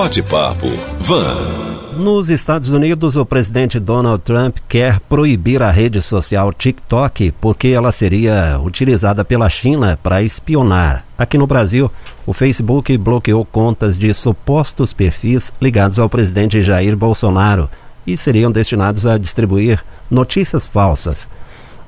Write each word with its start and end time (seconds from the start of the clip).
Bate-papo 0.00 0.66
Van. 0.98 1.98
Nos 1.98 2.30
Estados 2.30 2.70
Unidos, 2.70 3.16
o 3.16 3.26
presidente 3.26 3.78
Donald 3.78 4.22
Trump 4.22 4.56
quer 4.66 4.98
proibir 4.98 5.62
a 5.62 5.70
rede 5.70 6.00
social 6.00 6.54
TikTok 6.54 7.34
porque 7.38 7.68
ela 7.68 7.92
seria 7.92 8.58
utilizada 8.64 9.26
pela 9.26 9.50
China 9.50 9.98
para 10.02 10.22
espionar. 10.22 11.04
Aqui 11.18 11.36
no 11.36 11.46
Brasil, 11.46 11.92
o 12.26 12.32
Facebook 12.32 12.96
bloqueou 12.96 13.44
contas 13.44 13.98
de 13.98 14.14
supostos 14.14 14.94
perfis 14.94 15.52
ligados 15.60 15.98
ao 15.98 16.08
presidente 16.08 16.62
Jair 16.62 16.96
Bolsonaro 16.96 17.68
e 18.06 18.16
seriam 18.16 18.50
destinados 18.50 19.06
a 19.06 19.18
distribuir 19.18 19.84
notícias 20.10 20.64
falsas. 20.64 21.28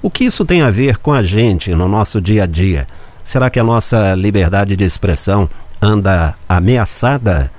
O 0.02 0.10
que 0.10 0.24
isso 0.24 0.44
tem 0.44 0.60
a 0.60 0.68
ver 0.68 0.98
com 0.98 1.14
a 1.14 1.22
gente 1.22 1.74
no 1.74 1.88
nosso 1.88 2.20
dia 2.20 2.42
a 2.42 2.46
dia? 2.46 2.86
Será 3.24 3.48
que 3.48 3.58
a 3.58 3.64
nossa 3.64 4.14
liberdade 4.14 4.76
de 4.76 4.84
expressão 4.84 5.48
anda 5.80 6.34
ameaçada? 6.46 7.50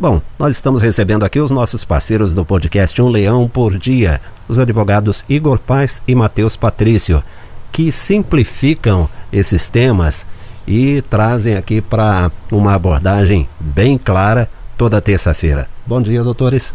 Bom, 0.00 0.22
nós 0.38 0.56
estamos 0.56 0.80
recebendo 0.80 1.26
aqui 1.26 1.38
os 1.38 1.50
nossos 1.50 1.84
parceiros 1.84 2.32
do 2.32 2.42
podcast 2.42 3.02
Um 3.02 3.10
Leão 3.10 3.46
por 3.46 3.76
Dia, 3.76 4.18
os 4.48 4.58
advogados 4.58 5.26
Igor 5.28 5.58
Paz 5.58 6.00
e 6.08 6.14
Matheus 6.14 6.56
Patrício, 6.56 7.22
que 7.70 7.92
simplificam 7.92 9.10
esses 9.30 9.68
temas 9.68 10.24
e 10.66 11.02
trazem 11.02 11.54
aqui 11.54 11.82
para 11.82 12.32
uma 12.50 12.72
abordagem 12.72 13.46
bem 13.60 13.98
clara 13.98 14.48
toda 14.74 15.02
terça-feira. 15.02 15.68
Bom 15.86 16.00
dia, 16.00 16.24
doutores. 16.24 16.72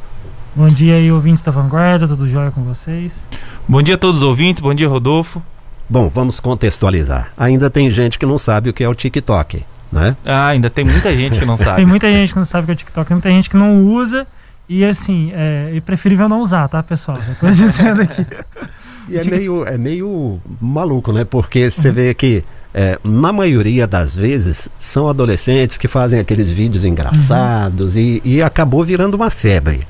Bom 0.55 0.67
dia 0.67 0.93
aí, 0.93 1.11
ouvintes 1.11 1.41
da 1.41 1.51
Vanguarda, 1.51 2.07
tudo 2.07 2.29
jóia 2.29 2.51
com 2.51 2.61
vocês? 2.61 3.11
Bom 3.67 3.81
dia 3.81 3.95
a 3.95 3.97
todos 3.97 4.17
os 4.17 4.23
ouvintes, 4.23 4.61
bom 4.61 4.75
dia, 4.75 4.87
Rodolfo. 4.87 5.41
Bom, 5.89 6.09
vamos 6.09 6.39
contextualizar. 6.39 7.31
Ainda 7.35 7.71
tem 7.71 7.89
gente 7.89 8.19
que 8.19 8.25
não 8.27 8.37
sabe 8.37 8.69
o 8.69 8.73
que 8.73 8.83
é 8.83 8.87
o 8.87 8.93
TikTok 8.93 9.65
né? 9.95 10.15
Ah, 10.25 10.47
ainda 10.47 10.69
tem 10.69 10.85
muita 10.85 11.15
gente 11.15 11.39
que 11.39 11.45
não 11.45 11.57
sabe. 11.57 11.77
tem 11.77 11.85
muita 11.85 12.11
gente 12.11 12.33
que 12.33 12.37
não 12.37 12.45
sabe 12.45 12.63
o 12.63 12.65
que 12.65 12.71
é 12.71 12.73
o 12.73 12.77
TikTok, 12.77 13.07
tem 13.07 13.15
muita 13.15 13.29
gente 13.29 13.49
que 13.49 13.57
não 13.57 13.83
usa 13.83 14.27
e 14.67 14.83
assim, 14.83 15.31
é, 15.33 15.71
é 15.75 15.81
preferível 15.81 16.27
não 16.27 16.41
usar, 16.41 16.67
tá, 16.67 16.83
pessoal? 16.83 17.19
tô 17.39 17.47
dizendo 17.49 18.01
aqui. 18.01 18.25
E 19.07 19.17
é 19.17 19.23
meio, 19.23 19.63
é 19.65 19.77
meio 19.77 20.41
maluco, 20.59 21.13
né? 21.13 21.23
Porque 21.23 21.69
você 21.69 21.91
vê 21.91 22.11
que 22.13 22.43
é, 22.73 22.99
na 23.03 23.31
maioria 23.31 23.87
das 23.87 24.15
vezes 24.15 24.67
são 24.79 25.07
adolescentes 25.07 25.77
que 25.77 25.87
fazem 25.87 26.19
aqueles 26.19 26.49
vídeos 26.49 26.83
engraçados 26.83 27.95
uhum. 27.95 28.01
e, 28.01 28.21
e, 28.25 28.41
acabou 28.41 28.83
virando 28.83 29.13
uma 29.13 29.29
febre. 29.29 29.87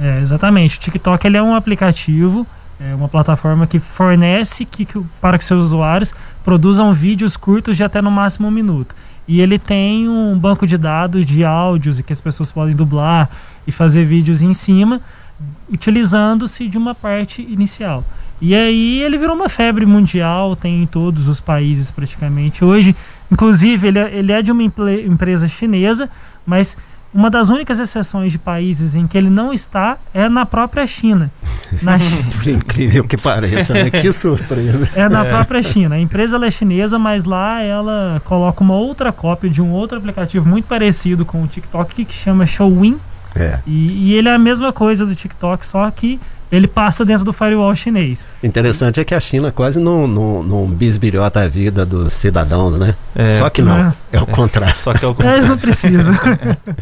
É, 0.00 0.20
exatamente. 0.20 0.76
O 0.76 0.80
TikTok 0.80 1.26
ele 1.26 1.36
é 1.36 1.42
um 1.42 1.54
aplicativo, 1.54 2.46
é 2.80 2.94
uma 2.94 3.08
plataforma 3.08 3.66
que 3.66 3.78
fornece 3.78 4.64
que, 4.64 4.84
que, 4.84 5.00
para 5.20 5.38
que 5.38 5.44
seus 5.44 5.64
usuários 5.64 6.12
produzam 6.44 6.92
vídeos 6.92 7.36
curtos 7.36 7.76
de 7.76 7.84
até 7.84 8.02
no 8.02 8.10
máximo 8.10 8.48
um 8.48 8.50
minuto. 8.50 8.94
E 9.28 9.42
ele 9.42 9.58
tem 9.58 10.08
um 10.08 10.36
banco 10.38 10.66
de 10.66 10.78
dados 10.78 11.26
de 11.26 11.44
áudios 11.44 11.98
e 11.98 12.02
que 12.02 12.12
as 12.12 12.20
pessoas 12.20 12.50
podem 12.50 12.74
dublar 12.74 13.28
e 13.66 13.70
fazer 13.70 14.04
vídeos 14.04 14.40
em 14.40 14.54
cima, 14.54 15.02
utilizando-se 15.70 16.66
de 16.66 16.78
uma 16.78 16.94
parte 16.94 17.42
inicial. 17.42 18.02
E 18.40 18.54
aí 18.54 19.02
ele 19.02 19.18
virou 19.18 19.36
uma 19.36 19.48
febre 19.48 19.84
mundial, 19.84 20.56
tem 20.56 20.82
em 20.82 20.86
todos 20.86 21.28
os 21.28 21.40
países 21.40 21.90
praticamente. 21.90 22.64
Hoje, 22.64 22.96
inclusive, 23.30 23.88
ele 23.88 23.98
é, 23.98 24.16
ele 24.16 24.32
é 24.32 24.40
de 24.40 24.50
uma 24.50 24.62
empresa 24.62 25.46
chinesa, 25.46 26.08
mas 26.46 26.76
uma 27.12 27.30
das 27.30 27.48
únicas 27.48 27.80
exceções 27.80 28.32
de 28.32 28.38
países 28.38 28.94
em 28.94 29.06
que 29.06 29.16
ele 29.16 29.30
não 29.30 29.52
está 29.52 29.96
é 30.12 30.28
na 30.28 30.44
própria 30.44 30.86
China. 30.86 31.30
Na 31.82 31.98
Por 32.36 32.48
incrível 32.48 33.04
que 33.04 33.16
pareça, 33.16 33.72
né? 33.74 33.90
Que 33.90 34.12
surpresa. 34.12 34.88
É 34.94 35.08
na 35.08 35.24
é. 35.24 35.28
própria 35.28 35.62
China. 35.62 35.94
A 35.94 35.98
empresa 35.98 36.38
é 36.44 36.50
chinesa, 36.50 36.98
mas 36.98 37.24
lá 37.24 37.62
ela 37.62 38.20
coloca 38.24 38.62
uma 38.62 38.74
outra 38.74 39.10
cópia 39.12 39.48
de 39.48 39.62
um 39.62 39.70
outro 39.70 39.98
aplicativo 39.98 40.48
muito 40.48 40.66
parecido 40.66 41.24
com 41.24 41.42
o 41.42 41.46
TikTok 41.46 42.04
que 42.04 42.14
chama 42.14 42.46
Showin. 42.46 42.98
É. 43.34 43.58
E, 43.66 44.10
e 44.10 44.14
ele 44.14 44.28
é 44.28 44.34
a 44.34 44.38
mesma 44.38 44.72
coisa 44.72 45.04
do 45.04 45.14
TikTok, 45.14 45.66
só 45.66 45.90
que 45.90 46.20
ele 46.50 46.66
passa 46.66 47.04
dentro 47.04 47.24
do 47.24 47.32
firewall 47.32 47.74
chinês. 47.74 48.26
Interessante 48.42 49.00
é 49.00 49.04
que 49.04 49.14
a 49.14 49.20
China 49.20 49.52
quase 49.52 49.78
não, 49.78 50.06
não, 50.06 50.42
não 50.42 50.66
bisbilhota 50.66 51.40
a 51.40 51.48
vida 51.48 51.84
dos 51.84 52.14
cidadãos, 52.14 52.76
né? 52.78 52.94
É, 53.14 53.30
Só 53.32 53.50
que 53.50 53.60
não, 53.60 53.76
é, 53.76 53.92
é 54.12 54.20
o 54.20 54.26
contrário. 54.26 54.74
Só 54.74 54.94
que 54.94 55.04
é 55.04 55.08
o 55.08 55.12
contrário. 55.14 55.38
Eles 55.38 55.48
não 55.48 55.58
precisam. 55.58 56.14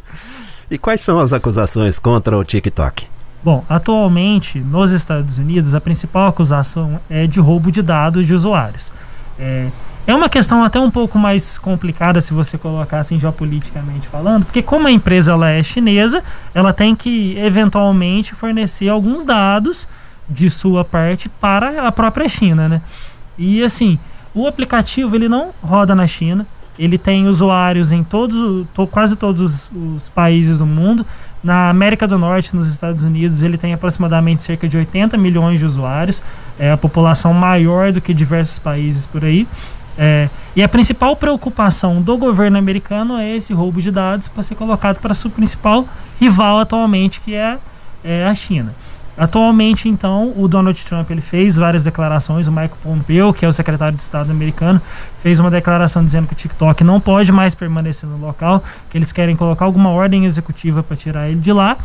e 0.70 0.78
quais 0.78 1.00
são 1.00 1.18
as 1.18 1.32
acusações 1.32 1.98
contra 1.98 2.36
o 2.38 2.44
TikTok? 2.44 3.06
Bom, 3.42 3.64
atualmente 3.68 4.58
nos 4.58 4.90
Estados 4.90 5.38
Unidos 5.38 5.74
a 5.74 5.80
principal 5.80 6.28
acusação 6.28 7.00
é 7.08 7.26
de 7.26 7.40
roubo 7.40 7.70
de 7.70 7.82
dados 7.82 8.26
de 8.26 8.34
usuários. 8.34 8.90
É, 9.38 9.68
é 10.06 10.14
uma 10.14 10.28
questão 10.28 10.62
até 10.62 10.78
um 10.78 10.90
pouco 10.90 11.18
mais 11.18 11.58
complicada 11.58 12.20
se 12.20 12.32
você 12.32 12.56
colocar 12.56 13.00
assim 13.00 13.18
geopoliticamente 13.18 14.06
falando, 14.06 14.44
porque 14.44 14.62
como 14.62 14.86
a 14.86 14.90
empresa 14.90 15.32
ela 15.32 15.50
é 15.50 15.62
chinesa, 15.62 16.22
ela 16.54 16.72
tem 16.72 16.94
que 16.94 17.36
eventualmente 17.38 18.34
fornecer 18.34 18.88
alguns 18.88 19.24
dados 19.24 19.88
de 20.28 20.48
sua 20.48 20.84
parte 20.84 21.28
para 21.28 21.86
a 21.86 21.92
própria 21.92 22.28
China, 22.28 22.68
né? 22.68 22.82
E 23.36 23.62
assim, 23.62 23.98
o 24.34 24.46
aplicativo 24.46 25.16
ele 25.16 25.28
não 25.28 25.50
roda 25.62 25.94
na 25.94 26.06
China, 26.06 26.46
ele 26.78 26.98
tem 26.98 27.26
usuários 27.26 27.90
em 27.90 28.04
todos, 28.04 28.66
to, 28.74 28.86
quase 28.86 29.16
todos 29.16 29.40
os, 29.40 29.70
os, 29.96 30.08
países 30.10 30.58
do 30.58 30.66
mundo. 30.66 31.06
Na 31.42 31.70
América 31.70 32.06
do 32.06 32.18
Norte, 32.18 32.54
nos 32.54 32.68
Estados 32.68 33.02
Unidos, 33.02 33.42
ele 33.42 33.56
tem 33.56 33.72
aproximadamente 33.72 34.42
cerca 34.42 34.68
de 34.68 34.76
80 34.76 35.16
milhões 35.16 35.58
de 35.58 35.64
usuários, 35.64 36.22
é 36.58 36.72
a 36.72 36.76
população 36.76 37.32
maior 37.32 37.92
do 37.92 38.00
que 38.00 38.12
diversos 38.12 38.58
países 38.58 39.06
por 39.06 39.24
aí. 39.24 39.46
É, 39.98 40.28
e 40.54 40.62
a 40.62 40.68
principal 40.68 41.16
preocupação 41.16 42.02
do 42.02 42.16
governo 42.16 42.58
americano 42.58 43.16
é 43.18 43.36
esse 43.36 43.52
roubo 43.52 43.80
de 43.80 43.90
dados 43.90 44.28
para 44.28 44.42
ser 44.42 44.54
colocado 44.54 44.98
para 45.00 45.14
sua 45.14 45.30
principal 45.30 45.86
rival 46.20 46.58
atualmente, 46.58 47.20
que 47.20 47.34
é, 47.34 47.58
é, 48.04 48.24
a 48.24 48.34
China. 48.34 48.74
Atualmente, 49.16 49.88
então, 49.88 50.34
o 50.36 50.46
Donald 50.46 50.84
Trump 50.84 51.10
ele 51.10 51.22
fez 51.22 51.56
várias 51.56 51.82
declarações. 51.82 52.46
O 52.46 52.50
Michael 52.50 52.76
Pompeo, 52.82 53.32
que 53.32 53.46
é 53.46 53.48
o 53.48 53.52
secretário 53.52 53.96
de 53.96 54.02
Estado 54.02 54.30
americano, 54.30 54.80
fez 55.22 55.40
uma 55.40 55.50
declaração 55.50 56.04
dizendo 56.04 56.26
que 56.26 56.34
o 56.34 56.36
TikTok 56.36 56.84
não 56.84 57.00
pode 57.00 57.32
mais 57.32 57.54
permanecer 57.54 58.06
no 58.06 58.18
local, 58.18 58.62
que 58.90 58.98
eles 58.98 59.12
querem 59.12 59.34
colocar 59.34 59.64
alguma 59.64 59.88
ordem 59.88 60.26
executiva 60.26 60.82
para 60.82 60.96
tirar 60.98 61.30
ele 61.30 61.40
de 61.40 61.50
lá, 61.50 61.78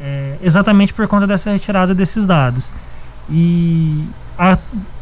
é, 0.00 0.36
exatamente 0.42 0.94
por 0.94 1.06
conta 1.06 1.26
dessa 1.26 1.50
retirada 1.50 1.94
desses 1.94 2.24
dados. 2.24 2.70
E 3.28 4.06
a, 4.38 4.56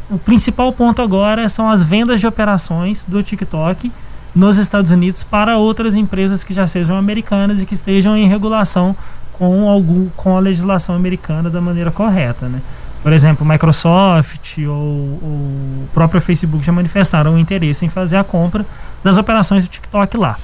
o 0.09 0.17
principal 0.17 0.71
ponto 0.73 1.01
agora 1.01 1.47
são 1.49 1.69
as 1.69 1.83
vendas 1.83 2.19
de 2.19 2.27
operações 2.27 3.05
do 3.07 3.21
TikTok 3.21 3.91
nos 4.35 4.57
Estados 4.57 4.91
Unidos 4.91 5.23
para 5.23 5.57
outras 5.57 5.95
empresas 5.95 6.43
que 6.43 6.53
já 6.53 6.65
sejam 6.65 6.97
americanas 6.97 7.61
e 7.61 7.65
que 7.65 7.73
estejam 7.73 8.17
em 8.17 8.27
regulação 8.27 8.95
com 9.33 9.69
algum 9.69 10.09
com 10.09 10.35
a 10.35 10.39
legislação 10.39 10.95
americana 10.95 11.49
da 11.49 11.61
maneira 11.61 11.91
correta, 11.91 12.47
né? 12.47 12.61
Por 13.01 13.13
exemplo, 13.13 13.45
Microsoft 13.45 14.57
ou, 14.57 14.73
ou 14.73 15.29
o 15.29 15.89
próprio 15.93 16.19
Facebook 16.19 16.65
já 16.65 16.71
manifestaram 16.71 17.35
o 17.35 17.39
interesse 17.39 17.85
em 17.85 17.89
fazer 17.89 18.17
a 18.17 18.23
compra 18.23 18.65
das 19.03 19.17
operações 19.17 19.63
do 19.63 19.69
TikTok 19.69 20.17
lá. 20.17 20.37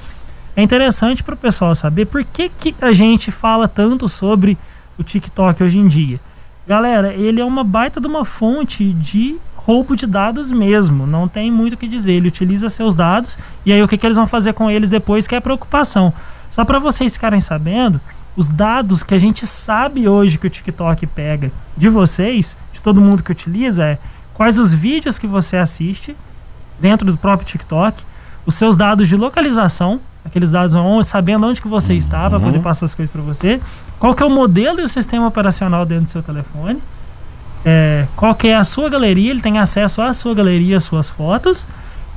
É 0.56 0.62
interessante 0.62 1.22
para 1.22 1.34
o 1.34 1.38
pessoal 1.38 1.74
saber 1.74 2.06
por 2.06 2.24
que, 2.24 2.48
que 2.48 2.74
a 2.80 2.92
gente 2.94 3.30
fala 3.30 3.68
tanto 3.68 4.08
sobre 4.08 4.56
o 4.98 5.02
TikTok 5.02 5.62
hoje 5.62 5.78
em 5.78 5.86
dia. 5.86 6.18
Galera, 6.66 7.12
ele 7.12 7.40
é 7.40 7.44
uma 7.44 7.62
baita 7.62 8.00
de 8.00 8.06
uma 8.06 8.24
fonte 8.24 8.90
de 8.94 9.36
roubo 9.66 9.96
de 9.96 10.06
dados 10.06 10.52
mesmo, 10.52 11.08
não 11.08 11.26
tem 11.26 11.50
muito 11.50 11.72
o 11.72 11.76
que 11.76 11.88
dizer. 11.88 12.12
Ele 12.12 12.28
utiliza 12.28 12.68
seus 12.68 12.94
dados 12.94 13.36
e 13.64 13.72
aí 13.72 13.82
o 13.82 13.88
que, 13.88 13.98
que 13.98 14.06
eles 14.06 14.16
vão 14.16 14.26
fazer 14.26 14.52
com 14.52 14.70
eles 14.70 14.88
depois 14.88 15.26
que 15.26 15.34
é 15.34 15.40
preocupação. 15.40 16.12
Só 16.52 16.64
para 16.64 16.78
vocês 16.78 17.14
ficarem 17.14 17.40
sabendo, 17.40 18.00
os 18.36 18.46
dados 18.46 19.02
que 19.02 19.12
a 19.12 19.18
gente 19.18 19.44
sabe 19.44 20.08
hoje 20.08 20.38
que 20.38 20.46
o 20.46 20.50
TikTok 20.50 21.04
pega 21.08 21.50
de 21.76 21.88
vocês, 21.88 22.56
de 22.72 22.80
todo 22.80 23.00
mundo 23.00 23.24
que 23.24 23.32
utiliza, 23.32 23.84
é 23.84 23.98
quais 24.34 24.56
os 24.56 24.72
vídeos 24.72 25.18
que 25.18 25.26
você 25.26 25.56
assiste 25.56 26.16
dentro 26.78 27.10
do 27.10 27.16
próprio 27.16 27.48
TikTok, 27.48 28.04
os 28.46 28.54
seus 28.54 28.76
dados 28.76 29.08
de 29.08 29.16
localização, 29.16 30.00
aqueles 30.24 30.52
dados 30.52 30.76
onde, 30.76 31.08
sabendo 31.08 31.44
onde 31.44 31.60
que 31.60 31.66
você 31.66 31.94
está 31.94 32.30
para 32.30 32.38
poder 32.38 32.58
uhum. 32.58 32.62
passar 32.62 32.84
as 32.84 32.94
coisas 32.94 33.12
para 33.12 33.22
você, 33.22 33.60
qual 33.98 34.14
que 34.14 34.22
é 34.22 34.26
o 34.26 34.30
modelo 34.30 34.78
e 34.78 34.84
o 34.84 34.88
sistema 34.88 35.26
operacional 35.26 35.84
dentro 35.84 36.04
do 36.04 36.10
seu 36.10 36.22
telefone 36.22 36.80
é, 37.64 38.06
qual 38.16 38.34
que 38.34 38.48
é 38.48 38.54
a 38.54 38.64
sua 38.64 38.88
galeria, 38.88 39.30
ele 39.30 39.40
tem 39.40 39.58
acesso 39.58 40.02
à 40.02 40.12
sua 40.12 40.34
galeria, 40.34 40.76
às 40.76 40.84
suas 40.84 41.08
fotos, 41.08 41.66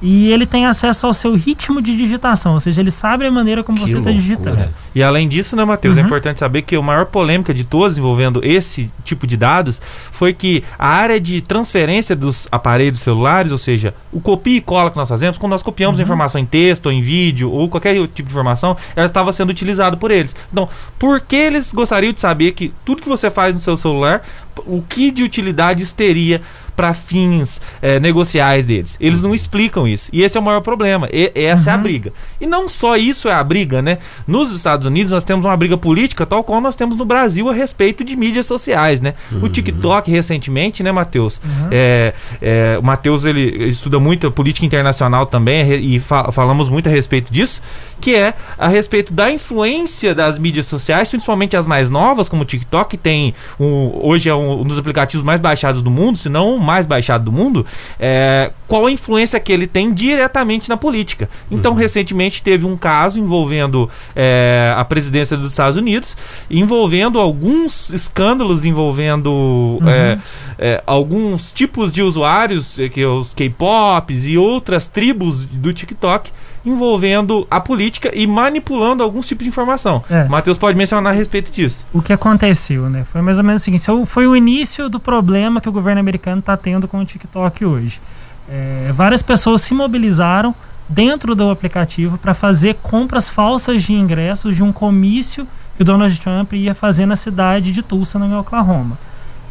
e 0.02 0.32
ele 0.32 0.46
tem 0.46 0.66
acesso 0.66 1.08
ao 1.08 1.14
seu 1.14 1.36
ritmo 1.36 1.82
de 1.82 1.96
digitação, 1.96 2.54
ou 2.54 2.60
seja, 2.60 2.82
ele 2.82 2.92
sabe 2.92 3.26
a 3.26 3.32
maneira 3.32 3.64
como 3.64 3.78
que 3.78 3.92
você 3.92 3.98
está 3.98 4.12
digitando. 4.12 4.70
E 4.96 5.04
além 5.04 5.28
disso, 5.28 5.56
né, 5.56 5.66
Matheus, 5.66 5.98
é 5.98 6.00
uhum. 6.00 6.06
é 6.06 6.08
importante 6.08 6.40
saber 6.40 6.62
que 6.62 6.76
a 6.76 6.82
maior 6.82 7.06
polêmica 7.06 7.54
de 7.54 7.64
todas 7.64 7.98
envolvendo 7.98 8.42
esse 8.44 8.90
tipo 9.04 9.28
de 9.28 9.36
dados 9.36 9.82
foi 10.12 10.34
que 10.34 10.64
a 10.78 10.88
área 10.88 11.20
de 11.20 11.42
transferência 11.42 12.16
dos 12.16 12.48
aparelhos 12.52 13.02
celulares, 13.02 13.52
ou 13.52 13.58
seja, 13.58 13.94
o 14.12 14.22
copia 14.22 14.58
e 14.58 14.62
cola 14.62 14.90
que 14.90 14.98
nós 14.98 15.10
fazemos, 15.10 15.38
quando 15.38 15.52
nós 15.52 15.64
copiamos 15.64 16.00
uhum. 16.00 16.04
informação 16.04 16.40
em 16.40 16.46
texto, 16.46 16.88
ou 16.88 16.92
em 16.92 17.02
vídeo, 17.02 17.52
ou 17.52 17.68
qualquer 17.68 17.96
tipo 18.08 18.28
de 18.30 18.34
informação, 18.34 18.78
ela 18.96 19.08
estava 19.08 19.34
sendo 19.34 19.50
utilizada 19.50 19.98
por 19.98 20.12
eles. 20.12 20.36
Então, 20.52 20.70
por 20.98 21.20
que 21.20 21.36
eles 21.36 21.74
gostariam 21.74 22.14
de 22.14 22.22
saber 22.22 22.54
que 22.54 22.74
tudo 22.86 23.02
que 23.02 23.10
você 23.10 23.30
faz 23.30 23.54
no 23.54 23.62
seu 23.62 23.76
celular, 23.76 24.22
o 24.66 24.82
que 24.82 25.12
de 25.12 25.24
utilidades 25.24 25.92
teria 25.92 26.42
para 26.80 26.94
fins 26.94 27.62
é, 27.82 28.00
negociais 28.00 28.66
deles. 28.66 28.96
Eles 29.02 29.22
não 29.22 29.36
explicam 29.36 29.86
isso. 29.86 30.10
E 30.14 30.24
esse 30.24 30.38
é 30.38 30.40
o 30.40 30.44
maior 30.44 30.62
problema. 30.62 31.10
E, 31.12 31.30
essa 31.36 31.64
uhum. 31.64 31.72
é 31.72 31.74
a 31.74 31.76
uhum. 31.76 31.84
briga. 31.84 32.14
E 32.40 32.48
não 32.48 32.70
só 32.70 32.96
isso 32.96 33.28
é 33.28 33.34
a 33.34 33.44
briga, 33.44 33.82
né? 33.82 33.98
Nos 34.26 34.56
Estados 34.56 34.88
Unidos 34.88 35.12
nós 35.12 35.26
temos 35.26 35.44
uma 35.44 35.58
briga 35.58 35.78
política, 35.78 36.26
tal 36.26 36.42
qual 36.42 36.62
nós 36.62 36.78
temos 36.78 36.96
no 36.96 37.04
Brasil 37.04 37.50
a 37.50 37.54
respeito 37.54 38.02
de 38.02 38.16
mídias 38.16 38.46
sociais, 38.46 39.02
né? 39.02 39.14
Uhum. 39.30 39.44
O 39.44 39.50
TikTok 39.50 40.10
recentemente, 40.10 40.82
né, 40.82 40.90
Matheus? 40.90 41.42
Uhum. 41.44 41.68
É, 41.70 42.14
é, 42.42 42.78
o 42.80 42.82
Matheus 42.82 43.26
ele 43.26 43.68
estuda 43.68 44.00
muito 44.00 44.32
política 44.32 44.66
internacional 44.66 45.26
também 45.26 45.70
e 45.74 46.00
fa 46.00 46.32
falamos 46.32 46.70
muito 46.70 46.88
a 46.88 46.90
respeito 46.90 47.30
disso, 47.30 47.62
que 48.00 48.16
é 48.16 48.34
a 48.58 48.68
respeito 48.68 49.14
da 49.14 49.32
influência 49.32 50.16
das 50.16 50.40
mídias 50.40 50.68
sociais, 50.68 51.10
principalmente 51.10 51.56
as 51.56 51.68
mais 51.68 51.90
novas, 51.90 52.30
como 52.30 52.44
o 52.44 52.46
TikTok, 52.46 52.92
que 52.92 52.98
tem 52.98 53.34
um, 53.60 53.92
hoje 54.02 54.30
é 54.30 54.36
um, 54.36 54.62
um, 54.62 54.64
dos 54.64 54.78
aplicativos 54.78 55.24
mais 55.24 55.40
baixados 55.40 55.82
do 55.82 55.92
mundo, 55.92 56.18
se 56.18 56.30
não 56.30 56.56
o 56.56 56.60
mais 56.60 56.88
baixado 56.88 57.24
do 57.24 57.32
mundo, 57.32 57.66
é, 58.00 58.52
qual 58.68 58.86
a 58.86 58.92
influência 58.92 59.40
que 59.40 59.52
ele 59.52 59.68
tem 59.68 59.94
diretamente 59.94 60.70
na 60.70 60.78
política. 60.78 61.30
Então, 61.52 61.74
uhum. 61.74 61.78
recentemente 61.78 62.42
teve 62.42 62.66
um 62.66 62.78
caso 62.78 63.20
envolvendo 63.20 63.90
é, 64.16 64.74
a 64.76 64.86
presidência 64.86 65.36
dos 65.36 65.52
Estados 65.52 65.76
Unidos, 65.76 66.16
envolvendo 66.50 67.20
alguns 67.20 67.90
escândalos 67.92 68.66
envolvendo 68.66 69.30
uhum. 69.30 69.90
é, 69.90 70.20
é 70.58 70.84
alguns 70.86 71.52
tipos 71.52 71.92
de 71.92 72.02
usuários, 72.02 72.80
é, 72.80 72.90
que 72.90 73.06
os 73.06 73.34
K-pops 73.34 74.26
e 74.26 74.38
outras 74.38 74.88
tribos 74.88 75.46
do 75.46 75.74
TikTok 75.74 76.32
envolvendo 76.66 77.48
a 77.50 77.60
política 77.60 78.12
e 78.14 78.28
manipulando 78.28 79.04
alguns 79.04 79.28
tipos 79.28 79.44
de 79.44 79.50
informação. 79.50 80.04
É. 80.10 80.26
Matheus 80.26 80.58
pode 80.58 80.78
mencionar 80.78 81.14
a 81.14 81.16
respeito 81.16 81.52
disso. 81.52 81.86
O 81.94 82.02
que 82.02 82.14
aconteceu, 82.14 82.90
né? 82.90 83.06
Foi 83.12 83.22
mais 83.22 83.38
ou 83.38 83.44
menos 83.44 83.62
o 83.62 83.66
seguinte: 83.66 83.86
foi 84.06 84.28
o 84.28 84.36
início 84.36 84.90
do 84.90 85.00
problema 85.00 85.62
que 85.62 85.70
o 85.70 85.72
governo 85.72 86.00
americano 86.00 86.40
está 86.40 86.56
tendo 86.58 86.88
com 86.88 87.00
o 87.00 87.06
TikTok 87.06 87.66
hoje. 87.66 88.02
É, 88.50 88.92
várias 88.94 89.22
pessoas 89.22 89.62
se 89.62 89.74
mobilizaram 89.74 90.56
dentro 90.88 91.36
do 91.36 91.52
aplicativo 91.52 92.18
para 92.18 92.34
fazer 92.34 92.76
compras 92.82 93.30
falsas 93.30 93.84
de 93.84 93.94
ingressos 93.94 94.56
de 94.56 94.64
um 94.64 94.72
comício 94.72 95.48
que 95.78 95.84
o 95.84 95.86
Donald 95.86 96.20
Trump 96.20 96.54
ia 96.54 96.74
fazer 96.74 97.06
na 97.06 97.16
cidade 97.16 97.72
de 97.72 97.84
Tulsa, 97.84 98.18
no 98.18 98.40
Oklahoma. 98.40 98.98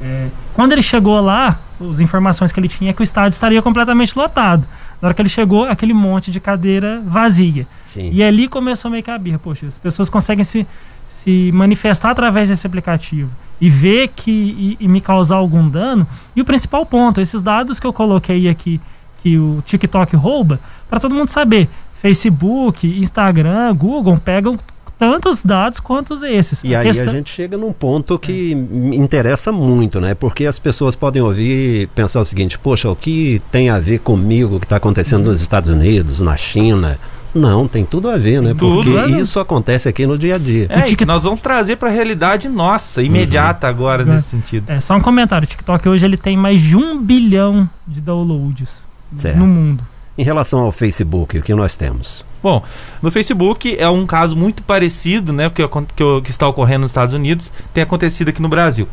É, 0.00 0.28
quando 0.52 0.72
ele 0.72 0.82
chegou 0.82 1.20
lá, 1.20 1.58
as 1.80 2.00
informações 2.00 2.52
que 2.52 2.60
ele 2.60 2.68
tinha 2.68 2.90
é 2.90 2.92
que 2.92 3.00
o 3.00 3.04
estádio 3.04 3.34
estaria 3.34 3.62
completamente 3.62 4.16
lotado. 4.16 4.64
Na 5.00 5.08
hora 5.08 5.14
que 5.14 5.22
ele 5.22 5.28
chegou, 5.28 5.64
aquele 5.64 5.94
monte 5.94 6.30
de 6.30 6.40
cadeira 6.40 7.00
vazia. 7.06 7.66
Sim. 7.84 8.10
E 8.12 8.22
ali 8.22 8.48
começou 8.48 8.90
meio 8.90 9.02
que 9.02 9.10
a 9.10 9.18
birra. 9.18 9.38
Poxa, 9.38 9.66
as 9.66 9.78
pessoas 9.78 10.10
conseguem 10.10 10.44
se, 10.44 10.66
se 11.08 11.50
manifestar 11.52 12.10
através 12.10 12.48
desse 12.48 12.66
aplicativo 12.66 13.30
e 13.60 13.68
ver 13.68 14.08
que 14.08 14.30
e, 14.30 14.76
e, 14.80 14.88
me 14.88 15.00
causar 15.00 15.36
algum 15.36 15.68
dano. 15.68 16.06
E 16.34 16.40
o 16.40 16.44
principal 16.44 16.84
ponto, 16.84 17.20
esses 17.20 17.42
dados 17.42 17.78
que 17.78 17.86
eu 17.86 17.92
coloquei 17.92 18.48
aqui, 18.48 18.80
que 19.22 19.38
o 19.38 19.62
TikTok 19.64 20.14
rouba, 20.16 20.60
para 20.88 21.00
todo 21.00 21.14
mundo 21.14 21.28
saber. 21.28 21.68
Facebook, 22.00 22.86
Instagram, 22.86 23.74
Google 23.74 24.18
pegam 24.18 24.56
tantos 24.98 25.42
dados 25.42 25.78
quanto 25.80 26.14
esses. 26.26 26.62
E 26.64 26.74
a 26.74 26.80
aí 26.80 26.88
questão... 26.88 27.06
a 27.06 27.10
gente 27.10 27.30
chega 27.30 27.56
num 27.56 27.72
ponto 27.72 28.18
que 28.18 28.52
é. 28.52 28.54
me 28.54 28.96
interessa 28.96 29.52
muito, 29.52 30.00
né? 30.00 30.14
Porque 30.14 30.46
as 30.46 30.58
pessoas 30.58 30.96
podem 30.96 31.22
ouvir 31.22 31.82
e 31.82 31.86
pensar 31.86 32.20
o 32.20 32.24
seguinte: 32.24 32.58
poxa, 32.58 32.90
o 32.90 32.96
que 32.96 33.40
tem 33.50 33.70
a 33.70 33.78
ver 33.78 34.00
comigo 34.00 34.56
o 34.56 34.60
que 34.60 34.66
está 34.66 34.76
acontecendo 34.76 35.24
uhum. 35.24 35.32
nos 35.32 35.40
Estados 35.40 35.70
Unidos, 35.70 36.20
na 36.20 36.36
China? 36.36 36.98
Não, 37.34 37.68
tem 37.68 37.84
tudo 37.84 38.10
a 38.10 38.16
ver, 38.16 38.40
né? 38.40 38.54
Tudo, 38.58 38.90
Porque 38.90 39.12
né? 39.12 39.20
isso 39.20 39.38
acontece 39.38 39.88
aqui 39.88 40.06
no 40.06 40.18
dia 40.18 40.36
a 40.36 40.38
dia. 40.38 40.66
É, 40.70 40.82
que 40.94 41.04
nós 41.04 41.24
vamos 41.24 41.42
trazer 41.42 41.76
para 41.76 41.88
a 41.90 41.92
realidade 41.92 42.48
nossa, 42.48 43.02
imediata 43.02 43.66
uhum. 43.66 43.72
agora, 43.72 44.04
nesse 44.04 44.28
sentido. 44.28 44.70
É, 44.70 44.80
só 44.80 44.96
um 44.96 45.00
comentário. 45.00 45.44
O 45.44 45.48
TikTok 45.48 45.88
hoje 45.88 46.04
ele 46.04 46.16
tem 46.16 46.36
mais 46.36 46.60
de 46.60 46.74
um 46.74 46.98
bilhão 47.00 47.68
de 47.86 48.00
downloads 48.00 48.70
certo. 49.14 49.38
no 49.38 49.46
mundo. 49.46 49.84
Em 50.16 50.24
relação 50.24 50.60
ao 50.60 50.72
Facebook, 50.72 51.38
o 51.38 51.42
que 51.42 51.54
nós 51.54 51.76
temos? 51.76 52.24
Bom, 52.42 52.62
no 53.02 53.10
Facebook 53.10 53.76
é 53.78 53.88
um 53.88 54.06
caso 54.06 54.36
muito 54.36 54.62
parecido, 54.62 55.32
né, 55.32 55.50
que, 55.50 55.66
que, 55.66 56.20
que 56.22 56.30
está 56.30 56.48
ocorrendo 56.48 56.82
nos 56.82 56.90
Estados 56.90 57.14
Unidos, 57.14 57.50
tem 57.74 57.82
acontecido 57.82 58.28
aqui 58.28 58.40
no 58.40 58.48
Brasil. 58.48 58.88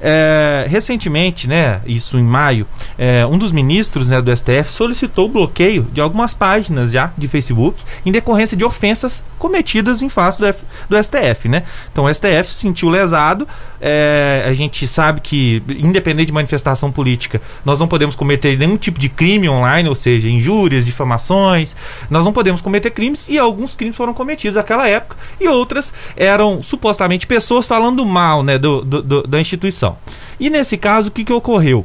É, 0.00 0.66
recentemente, 0.68 1.48
né, 1.48 1.80
isso 1.86 2.18
em 2.18 2.22
maio, 2.22 2.66
é, 2.98 3.24
um 3.26 3.38
dos 3.38 3.52
ministros 3.52 4.08
né, 4.08 4.20
do 4.20 4.36
STF 4.36 4.72
solicitou 4.72 5.26
o 5.26 5.28
bloqueio 5.28 5.86
de 5.92 6.00
algumas 6.00 6.34
páginas 6.34 6.90
já 6.90 7.12
de 7.16 7.28
Facebook 7.28 7.82
em 8.04 8.10
decorrência 8.10 8.56
de 8.56 8.64
ofensas 8.64 9.22
cometidas 9.38 10.02
em 10.02 10.08
face 10.08 10.40
do, 10.40 10.46
F, 10.46 10.64
do 10.88 11.02
STF, 11.02 11.48
né? 11.48 11.62
Então 11.92 12.04
o 12.04 12.14
STF 12.14 12.52
se 12.52 12.60
sentiu 12.60 12.88
lesado. 12.88 13.46
É, 13.80 14.44
a 14.46 14.52
gente 14.52 14.86
sabe 14.88 15.20
que, 15.20 15.62
independente 15.68 16.26
de 16.26 16.32
manifestação 16.32 16.90
política, 16.90 17.40
nós 17.64 17.78
não 17.78 17.86
podemos 17.86 18.16
cometer 18.16 18.58
nenhum 18.58 18.76
tipo 18.76 18.98
de 18.98 19.08
crime 19.08 19.48
online, 19.48 19.88
ou 19.88 19.94
seja, 19.94 20.28
injúrias, 20.28 20.84
difamações. 20.84 21.76
Nós 22.10 22.24
não 22.24 22.32
podemos 22.32 22.60
cometer 22.60 22.87
cometer 22.88 22.90
crimes 22.90 23.26
e 23.28 23.38
alguns 23.38 23.74
crimes 23.74 23.96
foram 23.96 24.14
cometidos 24.14 24.56
naquela 24.56 24.88
época 24.88 25.16
e 25.40 25.48
outras 25.48 25.92
eram 26.16 26.62
supostamente 26.62 27.26
pessoas 27.26 27.66
falando 27.66 28.04
mal 28.04 28.42
né, 28.42 28.58
do, 28.58 28.82
do, 28.84 29.02
do 29.02 29.22
da 29.22 29.40
instituição. 29.40 29.96
E 30.40 30.50
nesse 30.50 30.76
caso, 30.76 31.08
o 31.08 31.12
que, 31.12 31.24
que 31.24 31.32
ocorreu? 31.32 31.84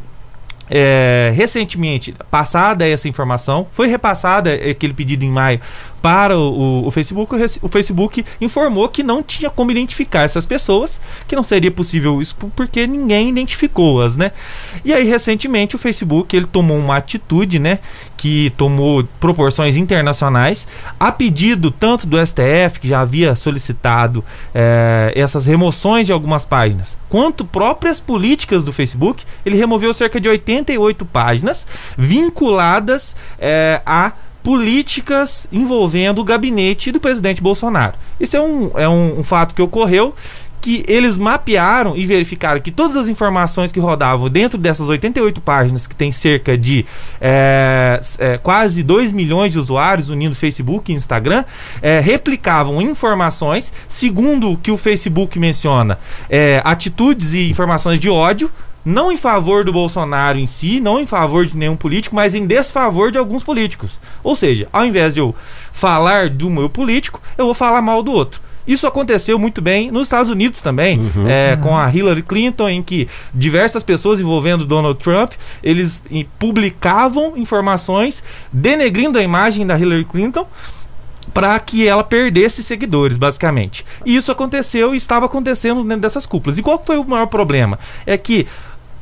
É, 0.70 1.32
recentemente, 1.36 2.16
passada 2.32 2.88
essa 2.88 3.08
informação, 3.08 3.68
foi 3.72 3.88
repassada 3.88 4.54
aquele 4.54 4.94
pedido 4.94 5.24
em 5.26 5.30
maio 5.30 5.60
para 6.04 6.38
o, 6.38 6.86
o, 6.86 6.92
Facebook, 6.92 7.34
o 7.62 7.70
Facebook 7.70 8.26
informou 8.42 8.90
que 8.90 9.02
não 9.02 9.24
tinha 9.24 9.50
como 9.50 9.72
identificar 9.72 10.24
essas 10.24 10.46
pessoas, 10.46 11.00
que 11.26 11.34
não 11.34 11.46
seria 11.46 11.72
possível 11.72 12.22
isso 12.22 12.36
porque 12.58 12.86
ninguém 12.86 13.30
identificou-as, 13.30 14.18
né? 14.18 14.34
E 14.84 14.92
aí 14.94 15.06
recentemente 15.06 15.78
o 15.78 15.80
Facebook 15.80 16.36
ele 16.36 16.46
tomou 16.46 16.78
uma 16.78 16.98
atitude, 16.98 17.58
né, 17.58 17.80
que 18.18 18.52
tomou 18.58 19.06
proporções 19.18 19.78
internacionais, 19.78 20.68
a 21.00 21.10
pedido 21.10 21.72
tanto 21.72 22.06
do 22.06 22.18
STF 22.18 22.82
que 22.82 22.88
já 22.90 23.00
havia 23.00 23.34
solicitado 23.34 24.26
é, 24.54 25.14
essas 25.16 25.46
remoções 25.46 26.06
de 26.06 26.12
algumas 26.12 26.46
páginas, 26.46 26.98
quanto 27.08 27.46
próprias 27.46 28.02
políticas 28.02 28.62
do 28.62 28.74
Facebook, 28.74 29.24
ele 29.46 29.56
removeu 29.56 29.94
cerca 29.94 30.20
de 30.20 30.28
88 30.28 31.06
páginas 31.06 31.66
vinculadas 31.98 33.16
é, 33.40 33.82
a 33.86 34.12
políticas 34.44 35.48
envolvendo 35.52 36.20
o 36.20 36.24
gabinete 36.24 36.92
do 36.92 37.00
presidente 37.00 37.42
Bolsonaro. 37.42 37.96
Isso 38.20 38.36
é 38.36 38.42
um, 38.42 38.72
é 38.76 38.90
um, 38.90 39.22
um 39.22 39.24
fato 39.24 39.56
que 39.56 39.62
ocorreu 39.62 40.14
que 40.64 40.86
eles 40.88 41.18
mapearam 41.18 41.94
e 41.94 42.06
verificaram 42.06 42.62
que 42.62 42.72
todas 42.72 42.96
as 42.96 43.10
informações 43.10 43.70
que 43.70 43.82
rodavam 43.82 44.30
dentro 44.30 44.58
dessas 44.58 44.88
88 44.88 45.42
páginas, 45.42 45.86
que 45.86 45.94
tem 45.94 46.10
cerca 46.14 46.58
de 46.58 46.86
é, 47.20 48.00
é, 48.18 48.38
quase 48.38 48.82
2 48.82 49.12
milhões 49.12 49.52
de 49.52 49.60
usuários 49.60 50.08
unindo 50.08 50.34
Facebook 50.34 50.90
e 50.90 50.96
Instagram, 50.96 51.44
é, 51.82 52.00
replicavam 52.00 52.82
informações, 52.82 53.74
segundo 53.90 54.52
o 54.52 54.58
que 54.58 54.72
o 54.72 54.78
Facebook 54.78 55.38
menciona, 55.38 56.00
é, 56.30 56.62
atitudes 56.64 57.34
e 57.34 57.50
informações 57.50 58.00
de 58.00 58.10
ódio 58.10 58.50
não 58.86 59.12
em 59.12 59.18
favor 59.18 59.64
do 59.64 59.72
Bolsonaro 59.72 60.38
em 60.38 60.48
si, 60.48 60.80
não 60.80 61.00
em 61.00 61.06
favor 61.06 61.46
de 61.46 61.56
nenhum 61.56 61.76
político, 61.76 62.16
mas 62.16 62.36
em 62.36 62.46
desfavor 62.46 63.12
de 63.12 63.18
alguns 63.18 63.44
políticos. 63.44 64.00
Ou 64.24 64.36
seja, 64.36 64.68
ao 64.72 64.86
invés 64.86 65.14
de 65.14 65.20
eu 65.20 65.36
falar 65.72 66.30
do 66.30 66.50
meu 66.50 66.70
político, 66.70 67.22
eu 67.38 67.46
vou 67.46 67.54
falar 67.54 67.82
mal 67.82 68.04
do 68.04 68.12
outro. 68.12 68.42
Isso 68.66 68.88
aconteceu 68.88 69.38
muito 69.38 69.62
bem 69.62 69.92
nos 69.92 70.04
Estados 70.04 70.32
Unidos 70.32 70.62
também, 70.62 70.98
uhum, 70.98 71.28
é, 71.28 71.54
uhum. 71.54 71.62
com 71.62 71.78
a 71.78 71.94
Hillary 71.94 72.24
Clinton, 72.24 72.70
em 72.70 72.82
que 72.82 73.10
diversas 73.34 73.84
pessoas 73.84 74.22
envolvendo 74.22 74.66
Donald 74.66 74.98
Trump, 75.04 75.34
eles 75.62 76.02
publicavam 76.40 77.34
informações 77.36 78.24
denegrindo 78.52 79.20
a 79.20 79.22
imagem 79.22 79.68
da 79.68 79.78
Hillary 79.78 80.06
Clinton 80.06 80.48
para 81.34 81.60
que 81.60 81.88
ela 81.88 82.04
perdesse 82.04 82.64
seguidores, 82.64 83.18
basicamente. 83.18 83.86
E 84.06 84.16
isso 84.16 84.32
aconteceu 84.32 84.94
e 84.94 84.98
estava 84.98 85.26
acontecendo 85.26 85.84
dentro 85.84 86.02
dessas 86.02 86.26
cúpulas. 86.26 86.58
E 86.58 86.62
qual 86.62 86.82
foi 86.84 86.98
o 86.98 87.04
maior 87.04 87.26
problema? 87.26 87.80
É 88.06 88.18
que 88.18 88.48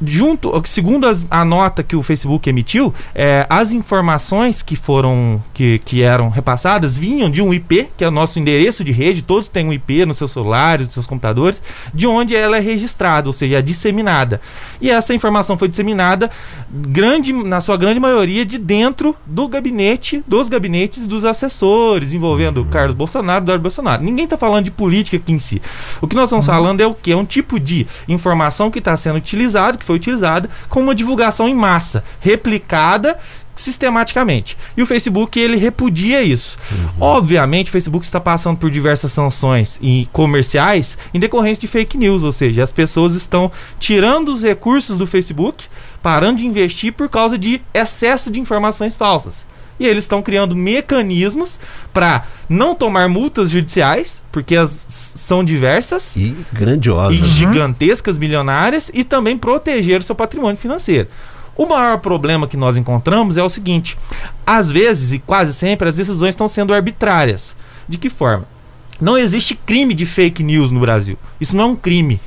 junto, 0.04 0.52
segundo 0.66 1.06
as, 1.06 1.26
a 1.30 1.46
nota 1.46 1.84
que 1.84 1.96
o 1.96 2.04
Facebook 2.04 2.50
emitiu, 2.50 2.94
é, 3.14 3.46
as 3.50 3.72
informações 3.72 4.62
que 4.62 4.76
foram 4.76 5.42
que, 5.54 5.80
que 5.80 6.02
eram 6.02 6.30
repassadas 6.30 6.98
vinham 6.98 7.30
de 7.30 7.42
um 7.42 7.54
IP, 7.54 7.90
que 7.98 8.04
é 8.04 8.08
o 8.08 8.12
nosso 8.12 8.40
endereço 8.40 8.84
de 8.84 8.92
rede, 8.92 9.22
todos 9.22 9.48
têm 9.48 9.68
um 9.68 9.74
IP 9.74 10.06
nos 10.06 10.18
seus 10.18 10.32
celulares, 10.32 10.88
nos 10.88 10.94
seus 10.94 11.08
computadores, 11.08 11.62
de 11.94 12.08
onde 12.08 12.36
ela 12.36 12.58
é 12.58 12.60
registrada, 12.60 13.28
ou 13.28 13.34
seja, 13.34 13.60
é 13.60 13.62
disseminada. 13.62 14.42
E 14.80 14.90
essa 14.90 15.14
informação 15.14 15.58
foi 15.58 15.68
disseminada 15.68 16.32
grande, 16.70 17.34
na 17.34 17.62
sua 17.62 17.78
grande 17.78 18.00
maioria 18.00 18.46
de 18.46 18.58
dentro 18.58 19.16
do 19.26 19.48
gabinete, 19.48 20.24
dos 20.28 20.50
gabinetes 20.50 21.06
dos 21.06 21.26
assessores, 21.26 22.14
envolvendo 22.14 22.60
uhum. 22.60 22.70
Carlos 22.70 22.96
Bolsonaro, 22.96 23.44
Eduardo 23.44 23.62
Bolsonaro. 23.62 24.04
Ninguém 24.04 24.26
está 24.26 24.38
falando 24.38 24.66
de 24.66 24.72
política 24.72 25.18
aqui 25.18 25.34
em 25.34 25.40
si. 25.40 25.62
O 26.02 26.08
que 26.08 26.16
nós 26.16 26.26
estamos 26.26 26.48
uhum. 26.48 26.54
falando 26.54 26.82
é 26.82 26.88
o 26.88 26.94
que? 26.94 27.12
É 27.12 27.16
um 27.16 27.26
tipo 27.26 27.60
de 27.60 27.86
informação 28.08 28.72
que 28.72 28.80
está 28.80 28.96
sendo 28.98 29.18
utilizado, 29.18 29.78
que 29.78 29.86
foi 29.92 29.96
utilizada 29.96 30.50
como 30.70 30.86
uma 30.86 30.96
divulgação 30.96 31.48
em 31.48 31.54
massa, 31.54 32.04
replicada 32.20 33.20
sistematicamente. 33.54 34.58
E 34.76 34.82
o 34.82 34.86
Facebook 34.86 35.38
ele 35.40 35.58
repudia 35.58 36.24
isso. 36.24 36.58
Obviamente, 37.00 37.68
o 37.68 37.72
Facebook 37.72 38.06
está 38.06 38.20
passando 38.20 38.58
por 38.58 38.72
diversas 38.72 39.12
sanções 39.12 39.78
e 39.82 40.08
comerciais 40.12 40.98
em 41.14 41.20
decorrência 41.20 41.62
de 41.62 41.68
fake 41.68 41.98
news, 41.98 42.24
ou 42.24 42.32
seja, 42.32 42.64
as 42.64 42.72
pessoas 42.72 43.14
estão 43.14 43.52
tirando 43.80 44.34
os 44.34 44.42
recursos 44.42 44.98
do 44.98 45.06
Facebook, 45.06 45.66
parando 46.02 46.40
de 46.40 46.48
investir 46.48 46.94
por 46.94 47.10
causa 47.10 47.38
de 47.38 47.62
excesso 47.74 48.32
de 48.32 48.40
informações 48.40 48.96
falsas. 48.96 49.46
E 49.82 49.88
eles 49.88 50.04
estão 50.04 50.22
criando 50.22 50.56
mecanismos 50.56 51.60
para 51.92 52.24
não 52.48 52.76
tomar 52.76 53.10
multas 53.10 53.50
judiciais, 53.50 54.22
porque 54.32 54.56
as 54.56 54.86
são 54.88 55.44
diversas 55.44 56.16
E 56.16 56.36
grandiosas. 56.54 57.20
e 57.20 57.26
gigantescas, 57.26 58.20
milionárias, 58.20 58.92
e 58.94 59.04
também 59.04 59.36
proteger 59.36 60.00
o 60.02 60.04
seu 60.04 60.14
patrimônio 60.14 60.56
financeiro. 60.56 61.08
O 61.58 61.66
maior 61.66 61.98
problema 61.98 62.48
que 62.48 62.56
nós 62.56 62.78
encontramos 62.78 63.38
é 63.38 63.44
o 63.44 63.50
seguinte: 63.50 63.98
às 64.46 64.70
vezes 64.70 65.14
e 65.14 65.18
quase 65.20 65.52
sempre 65.52 65.90
as 65.90 65.96
decisões 65.98 66.30
estão 66.36 66.48
sendo 66.48 66.76
arbitrárias. 66.76 67.56
De 67.90 67.98
que 67.98 68.08
forma? 68.08 68.46
Não 69.02 69.18
existe 69.18 69.56
crime 69.56 69.96
de 69.96 70.06
fake 70.06 70.44
news 70.44 70.70
no 70.70 70.80
Brasil. 70.80 71.18
Isso 71.40 71.56
não 71.56 71.64
é 71.64 71.68
um 71.68 71.76
crime. 71.76 72.22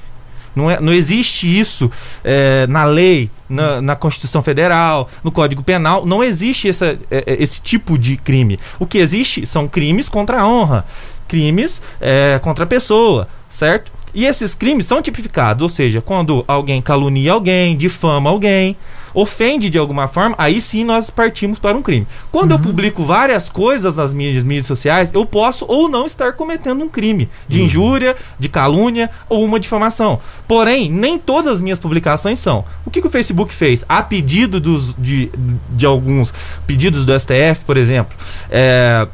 Não, 0.55 0.71
é, 0.71 0.81
não 0.81 0.93
existe 0.93 1.47
isso 1.47 1.91
é, 2.23 2.67
na 2.67 2.85
lei, 2.85 3.31
na, 3.49 3.81
na 3.83 3.97
Constituição 3.97 4.43
Federal, 4.43 5.09
no 5.23 5.33
Código 5.33 5.63
Penal. 5.63 6.07
Não 6.07 6.23
existe 6.23 6.69
essa, 6.69 6.99
é, 7.11 7.25
é, 7.27 7.43
esse 7.43 7.61
tipo 7.61 7.99
de 7.99 8.17
crime. 8.17 8.59
O 8.79 8.87
que 8.87 8.99
existe 8.99 9.47
são 9.47 9.67
crimes 9.67 10.09
contra 10.09 10.41
a 10.41 10.49
honra, 10.49 10.85
crimes 11.27 11.83
é, 12.01 12.39
contra 12.43 12.65
a 12.65 12.67
pessoa, 12.67 13.29
certo? 13.51 13.93
E 14.15 14.25
esses 14.27 14.55
crimes 14.55 14.87
são 14.87 15.03
tipificados, 15.03 15.63
ou 15.63 15.69
seja, 15.69 16.01
quando 16.01 16.45
alguém 16.47 16.81
calunia 16.81 17.33
alguém, 17.33 17.77
difama 17.77 18.31
alguém, 18.31 18.77
ofende 19.15 19.71
de 19.71 19.79
alguma 19.79 20.09
forma, 20.09 20.35
aí 20.37 20.61
sim 20.61 20.85
nós 20.85 21.09
partimos 21.09 21.59
para 21.59 21.77
um 21.77 21.83
crime. 21.83 22.07
Quando 22.33 22.51
eu 22.51 22.59
publico 22.59 23.05
várias 23.05 23.49
coisas 23.49 23.97
nas 23.97 24.13
minhas 24.13 24.43
mídias 24.43 24.67
sociais, 24.67 25.11
eu 25.15 25.25
posso 25.25 25.65
ou 25.69 25.89
não 25.89 26.05
estar 26.05 26.33
cometendo 26.33 26.83
um 26.83 26.89
crime 26.89 27.29
de 27.49 27.63
injúria, 27.63 28.17
de 28.39 28.49
calúnia 28.49 29.09
ou 29.29 29.45
uma 29.45 29.61
difamação. 29.61 30.21
Porém, 30.49 30.91
nem 30.91 31.19
todas 31.19 31.55
as 31.55 31.63
minhas 31.63 31.79
publicações 31.79 32.39
são. 32.39 32.65
O 32.85 32.91
que, 32.91 33.01
que 33.01 33.07
o 33.07 33.11
Facebook 33.11 33.55
fez? 33.55 33.85
A 33.89 34.03
pedido 34.03 34.59
dos, 34.59 34.95
de, 34.99 35.31
de 35.71 35.87
alguns 35.87 36.35
pedidos 36.67 37.05
do 37.05 37.19
STF, 37.19 37.65
por 37.65 37.77
exemplo, 37.77 38.17
é, 38.51 39.07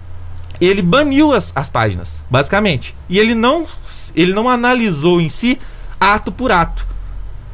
ele 0.60 0.82
baniu 0.82 1.32
as, 1.32 1.52
as 1.54 1.68
páginas, 1.68 2.22
basicamente. 2.30 2.94
E 3.08 3.18
ele 3.18 3.34
não, 3.34 3.66
ele 4.14 4.32
não 4.32 4.48
analisou 4.48 5.20
em 5.20 5.28
si 5.28 5.58
ato 5.98 6.30
por 6.30 6.52
ato. 6.52 6.86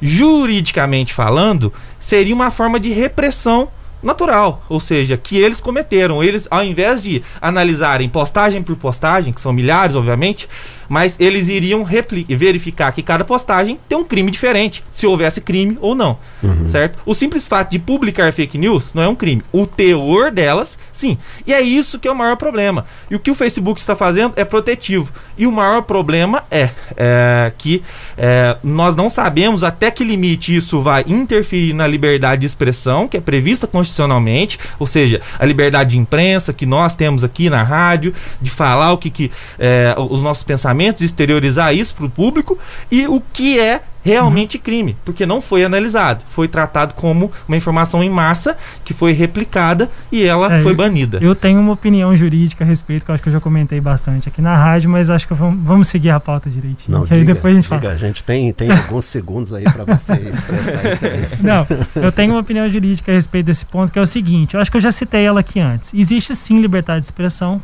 Juridicamente 0.01 1.15
falando, 1.15 1.73
seria 2.07 2.33
uma 2.33 2.53
forma 2.53 2.79
de 2.79 2.91
repressão 2.91 3.69
natural, 4.01 4.63
ou 4.69 4.79
seja, 4.79 5.17
que 5.17 5.37
eles 5.37 5.61
cometeram. 5.61 6.23
Eles, 6.23 6.47
ao 6.49 6.63
invés 6.63 7.03
de 7.03 7.21
analisarem 7.41 8.09
postagem 8.09 8.63
por 8.63 8.77
postagem, 8.77 9.33
que 9.33 9.41
são 9.41 9.53
milhares, 9.53 9.97
obviamente, 9.97 10.49
mas 10.89 11.17
eles 11.19 11.49
iriam 11.49 11.85
verificar 12.29 12.93
que 12.93 13.03
cada 13.03 13.25
postagem 13.25 13.79
tem 13.89 13.97
um 13.97 14.05
crime 14.05 14.31
diferente, 14.31 14.83
se 14.91 15.07
houvesse 15.07 15.41
crime 15.41 15.79
ou 15.81 15.95
não, 15.95 16.19
certo? 16.67 16.99
O 17.05 17.15
simples 17.15 17.47
fato 17.49 17.71
de 17.71 17.79
publicar 17.79 18.33
fake 18.33 18.59
news 18.59 18.91
não 18.95 19.03
é 19.03 19.09
um 19.09 19.15
crime. 19.15 19.43
O 19.53 19.67
teor 19.67 20.31
delas, 20.31 20.79
sim. 20.93 21.19
E 21.47 21.53
é 21.53 21.61
isso 21.61 21.99
que 21.99 22.09
é 22.09 22.11
o 22.11 22.17
maior 22.17 22.37
problema. 22.37 22.85
E 23.11 23.17
o 23.17 23.21
que 23.21 23.31
o 23.31 23.35
Facebook 23.35 23.81
está 23.81 23.95
fazendo 23.97 24.33
é 24.37 24.45
protetivo. 24.45 25.13
E 25.37 25.47
o 25.47 25.53
maior 25.53 25.83
problema 25.83 26.45
é, 26.51 26.71
é, 26.97 27.53
que 27.57 27.83
é, 28.17 28.57
nós 28.63 28.97
não 28.97 29.09
sabemos 29.11 29.63
até 29.63 29.91
que 29.91 30.05
limite 30.05 30.55
isso 30.55 30.81
vai 30.81 31.05
interferir 31.07 31.73
na 31.73 31.87
liberdade 31.87 32.41
de 32.41 32.47
expressão, 32.47 33.09
que 33.09 33.17
é 33.17 33.21
prevista 33.21 33.67
constitucionalmente, 33.67 34.59
ou 34.79 34.87
seja, 34.87 35.21
a 35.39 35.45
liberdade 35.45 35.91
de 35.91 35.99
imprensa 35.99 36.53
que 36.53 36.67
nós 36.67 36.97
temos 36.97 37.23
aqui 37.25 37.51
na 37.51 37.63
rádio, 37.63 38.13
de 38.41 38.51
falar 38.51 38.93
o 38.93 38.99
que, 38.99 39.11
que 39.11 39.31
é, 39.59 39.95
os 39.99 40.23
nossos 40.23 40.45
pensamentos, 40.45 40.76
exteriorizar 41.05 41.75
isso 41.75 41.95
para 41.95 42.07
o 42.07 42.11
público, 42.11 42.59
e 42.91 43.07
o 43.07 43.21
que 43.33 43.59
é 43.59 43.83
realmente 44.05 44.57
crime, 44.57 44.97
porque 45.05 45.27
não 45.27 45.41
foi 45.43 45.65
analisado, 45.65 46.23
foi 46.29 46.47
tratado 46.47 46.95
como 46.95 47.33
uma 47.49 47.57
informação 47.57 48.05
em 48.05 48.09
massa 48.09 48.57
que 48.85 48.95
foi 48.95 49.11
replicada 49.13 49.91
e 50.13 50.25
ela 50.25 50.59
É, 50.59 50.61
foi 50.63 50.71
eu- 50.71 50.77
banida. 50.77 51.19
Eu 51.21 51.35
tenho 51.35 51.59
uma 51.59 51.73
opinião 51.73 52.17
jurídica 52.17 52.63
a 52.63 52.67
respeito, 52.67 53.05
que 53.05 53.11
eu 53.11 53.15
acho 53.15 53.23
que 53.25 53.29
eu 53.29 53.33
já 53.33 53.41
comentei 53.41 53.81
bastante 53.81 54.29
aqui 54.29 54.41
na 54.41 54.55
rádio, 54.57 54.89
mas 54.89 55.11
acho 55.11 55.27
que 55.27 55.35
vamos, 55.35 55.59
vamos 55.65 55.89
seguir 55.89 56.11
a 56.11 56.21
pauta 56.21 56.49
direitinho. 56.49 56.97
Não, 56.99 57.05
que 57.05 57.15
aí 57.15 57.21
diga, 57.21 57.35
depois 57.35 57.53
a 57.53 57.57
gente 57.57 57.65
diga, 57.69 57.81
fala. 57.81 57.93
a 57.93 57.97
gente 57.97 58.23
tem, 58.23 58.53
tem 58.53 58.71
alguns 58.71 59.07
segundos 59.07 59.53
aí 59.53 59.65
para 59.65 59.85
você 59.85 60.13
expressar 60.13 60.93
isso 60.93 61.05
aí. 61.05 61.29
Não, 61.43 61.67
eu 61.97 62.13
tenho 62.13 62.33
uma 62.35 62.41
opinião 62.41 62.69
jurídica 62.71 63.11
a 63.11 63.15
respeito 63.17 63.47
desse 63.47 63.67
ponto, 63.67 63.93
que 63.93 63.99
é 63.99 64.03
o 64.03 64.07
seguinte: 64.07 64.55
eu 64.55 64.61
acho 64.61 64.71
que 64.71 64.77
eu 64.77 64.81
já 64.81 64.93
citei 64.93 65.25
ela 65.25 65.41
aqui 65.41 65.59
antes. 65.59 65.93
Existe 65.93 66.33
sim 66.37 66.61
liberdade 66.61 67.01
de 67.01 67.07
expressão, 67.07 67.61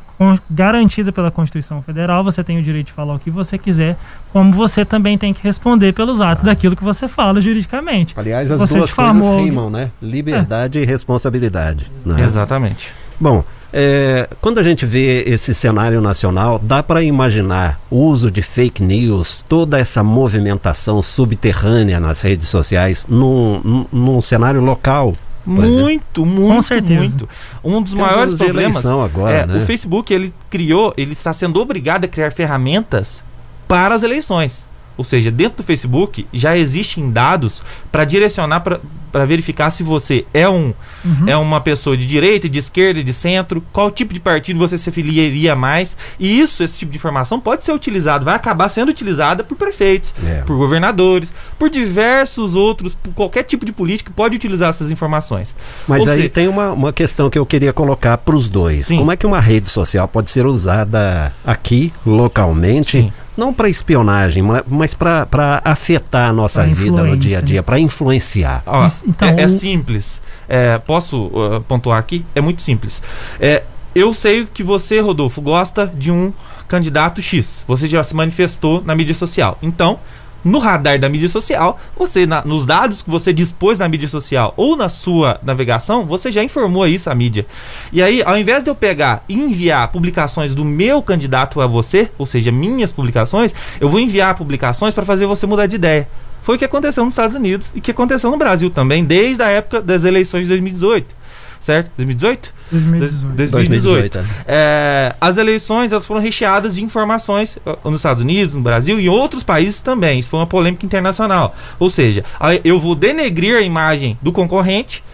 garantida 0.50 1.12
pela 1.12 1.30
Constituição 1.30 1.82
Federal. 1.82 2.22
Você 2.24 2.42
tem 2.42 2.58
o 2.58 2.62
direito 2.62 2.86
de 2.86 2.92
falar 2.92 3.14
o 3.14 3.18
que 3.18 3.30
você 3.30 3.56
quiser, 3.58 3.96
como 4.32 4.52
você 4.52 4.84
também 4.84 5.16
tem 5.18 5.32
que 5.32 5.42
responder 5.42 5.92
pelos 5.92 6.20
atos 6.20 6.44
daquilo 6.44 6.76
que 6.76 6.84
você 6.84 7.08
fala 7.08 7.40
juridicamente. 7.40 8.14
Aliás, 8.16 8.46
Se 8.46 8.52
as 8.54 8.60
você 8.60 8.78
duas 8.78 8.90
difamou 8.90 9.28
coisas 9.30 9.44
rimam, 9.44 9.70
né? 9.70 9.90
Liberdade 10.00 10.78
e 10.78 10.84
responsabilidade. 10.84 11.90
né? 12.04 12.22
Exatamente. 12.22 12.92
Bom, 13.20 13.44
é, 13.72 14.28
quando 14.40 14.58
a 14.58 14.62
gente 14.62 14.84
vê 14.84 15.22
esse 15.26 15.54
cenário 15.54 16.00
nacional, 16.00 16.58
dá 16.62 16.82
para 16.82 17.02
imaginar 17.02 17.80
o 17.90 17.96
uso 18.04 18.30
de 18.30 18.42
fake 18.42 18.82
news, 18.82 19.44
toda 19.48 19.78
essa 19.78 20.02
movimentação 20.02 21.00
subterrânea 21.02 21.98
nas 21.98 22.20
redes 22.20 22.48
sociais, 22.48 23.06
num, 23.08 23.60
num, 23.64 23.86
num 23.90 24.20
cenário 24.20 24.60
local. 24.60 25.14
Por 25.44 25.64
exemplo? 25.64 25.82
Muito, 25.84 26.26
muito, 26.26 26.62
certeza. 26.62 27.00
muito. 27.00 27.28
Um 27.64 27.82
dos 27.82 27.92
Temos 27.92 28.06
maiores 28.08 28.34
problemas 28.34 28.86
agora, 28.86 29.34
é 29.34 29.46
né? 29.46 29.58
o 29.58 29.66
Facebook 29.66 30.12
ele 30.12 30.32
criou, 30.50 30.92
ele 30.96 31.12
está 31.12 31.32
sendo 31.32 31.60
obrigado 31.60 32.04
a 32.04 32.08
criar 32.08 32.30
ferramentas 32.32 33.24
para 33.66 33.94
as 33.94 34.02
eleições. 34.02 34.66
Ou 34.96 35.04
seja, 35.04 35.30
dentro 35.30 35.58
do 35.58 35.62
Facebook 35.62 36.26
já 36.32 36.56
existem 36.56 37.10
dados 37.10 37.62
para 37.90 38.04
direcionar 38.04 38.60
para 38.60 39.26
verificar 39.26 39.70
se 39.70 39.82
você 39.82 40.24
é 40.32 40.48
um 40.48 40.72
Uhum. 41.04 41.28
é 41.28 41.36
uma 41.36 41.60
pessoa 41.60 41.96
de 41.96 42.06
direita, 42.06 42.48
de 42.48 42.58
esquerda, 42.60 43.02
de 43.02 43.12
centro, 43.12 43.62
qual 43.72 43.90
tipo 43.90 44.14
de 44.14 44.20
partido 44.20 44.58
você 44.58 44.78
se 44.78 44.88
afiliaria 44.88 45.54
mais. 45.56 45.96
E 46.18 46.38
isso, 46.40 46.62
esse 46.62 46.78
tipo 46.78 46.92
de 46.92 46.96
informação 46.96 47.40
pode 47.40 47.64
ser 47.64 47.72
utilizado, 47.72 48.24
vai 48.24 48.36
acabar 48.36 48.68
sendo 48.68 48.88
utilizada 48.90 49.42
por 49.42 49.56
prefeitos, 49.56 50.14
É. 50.24 50.42
por 50.46 50.56
governadores, 50.56 51.32
por 51.58 51.68
diversos 51.68 52.54
outros, 52.54 52.94
por 52.94 53.12
qualquer 53.14 53.42
tipo 53.42 53.66
de 53.66 53.72
político 53.72 54.12
pode 54.12 54.36
utilizar 54.36 54.70
essas 54.70 54.90
informações. 54.92 55.52
Mas 55.88 56.02
Ou 56.02 56.08
aí 56.08 56.16
seja, 56.16 56.28
tem 56.28 56.46
uma, 56.48 56.70
uma 56.70 56.92
questão 56.92 57.28
que 57.28 57.38
eu 57.38 57.44
queria 57.44 57.72
colocar 57.72 58.16
para 58.18 58.36
os 58.36 58.48
dois. 58.48 58.86
Sim. 58.86 58.98
Como 58.98 59.10
é 59.10 59.16
que 59.16 59.26
uma 59.26 59.40
rede 59.40 59.68
social 59.68 60.06
pode 60.06 60.30
ser 60.30 60.46
usada 60.46 61.32
aqui, 61.44 61.92
localmente, 62.06 62.98
Sim. 63.02 63.12
Não 63.36 63.52
para 63.52 63.68
espionagem, 63.68 64.42
ma- 64.42 64.64
mas 64.68 64.94
para 64.94 65.60
afetar 65.64 66.28
a 66.28 66.32
nossa 66.32 66.62
Pra 66.62 66.72
vida 66.72 67.02
no 67.02 67.16
dia 67.16 67.38
a 67.38 67.40
dia, 67.40 67.62
para 67.62 67.78
influenciar? 67.78 68.62
Ó, 68.66 68.88
então, 69.06 69.28
é, 69.28 69.42
é 69.42 69.48
simples. 69.48 70.20
É, 70.48 70.78
posso 70.78 71.26
uh, 71.26 71.60
pontuar 71.66 71.98
aqui? 71.98 72.24
É 72.34 72.40
muito 72.40 72.62
simples. 72.62 73.02
É, 73.40 73.62
eu 73.94 74.12
sei 74.14 74.46
que 74.46 74.62
você, 74.62 75.00
Rodolfo, 75.00 75.40
gosta 75.40 75.86
de 75.86 76.10
um 76.10 76.32
candidato 76.68 77.20
X. 77.20 77.62
Você 77.68 77.86
já 77.86 78.02
se 78.02 78.14
manifestou 78.16 78.82
na 78.84 78.94
mídia 78.94 79.14
social. 79.14 79.58
Então, 79.62 79.98
no 80.44 80.58
radar 80.58 80.98
da 80.98 81.08
mídia 81.08 81.28
social, 81.28 81.78
você 81.96 82.26
na- 82.26 82.44
nos 82.44 82.64
dados 82.66 83.02
que 83.02 83.10
você 83.10 83.32
dispôs 83.32 83.78
na 83.78 83.88
mídia 83.88 84.08
social 84.08 84.52
ou 84.56 84.76
na 84.76 84.88
sua 84.88 85.38
navegação, 85.42 86.04
você 86.06 86.32
já 86.32 86.42
informou 86.42 86.86
isso 86.86 87.08
à 87.10 87.14
mídia. 87.14 87.46
E 87.92 88.02
aí, 88.02 88.22
ao 88.24 88.36
invés 88.36 88.64
de 88.64 88.70
eu 88.70 88.74
pegar 88.74 89.24
e 89.28 89.34
enviar 89.34 89.88
publicações 89.88 90.54
do 90.54 90.64
meu 90.64 91.02
candidato 91.02 91.60
a 91.60 91.66
você, 91.66 92.10
ou 92.18 92.26
seja, 92.26 92.50
minhas 92.50 92.92
publicações, 92.92 93.54
eu 93.80 93.88
vou 93.88 94.00
enviar 94.00 94.34
publicações 94.34 94.94
para 94.94 95.04
fazer 95.04 95.26
você 95.26 95.46
mudar 95.46 95.66
de 95.66 95.76
ideia. 95.76 96.08
Foi 96.42 96.56
o 96.56 96.58
que 96.58 96.64
aconteceu 96.64 97.04
nos 97.04 97.14
Estados 97.14 97.36
Unidos 97.36 97.70
e 97.72 97.80
que 97.80 97.92
aconteceu 97.92 98.28
no 98.28 98.36
Brasil 98.36 98.68
também, 98.68 99.04
desde 99.04 99.42
a 99.42 99.48
época 99.48 99.80
das 99.80 100.02
eleições 100.02 100.42
de 100.42 100.48
2018. 100.48 101.14
Certo? 101.62 101.90
2018? 101.96 102.52
2018. 102.72 103.50
2018. 103.52 104.12
2018, 104.18 104.18
É, 104.48 105.14
as 105.20 105.36
eleições 105.36 105.92
elas 105.92 106.04
foram 106.04 106.20
recheadas 106.20 106.74
de 106.74 106.82
informações 106.82 107.56
nos 107.84 107.96
Estados 107.96 108.22
Unidos, 108.22 108.54
no 108.54 108.60
Brasil 108.60 108.98
e 108.98 109.06
em 109.06 109.08
outros 109.08 109.42
países 109.44 109.80
também. 109.80 110.18
Isso 110.18 110.28
foi 110.28 110.40
uma 110.40 110.46
polêmica 110.46 110.84
internacional. 110.84 111.54
Ou 111.78 111.88
seja, 111.88 112.24
eu 112.64 112.80
vou 112.80 112.94
denegrir 112.96 113.56
a 113.56 113.60
imagem 113.62 114.18
do 114.20 114.32
concorrente 114.32 115.04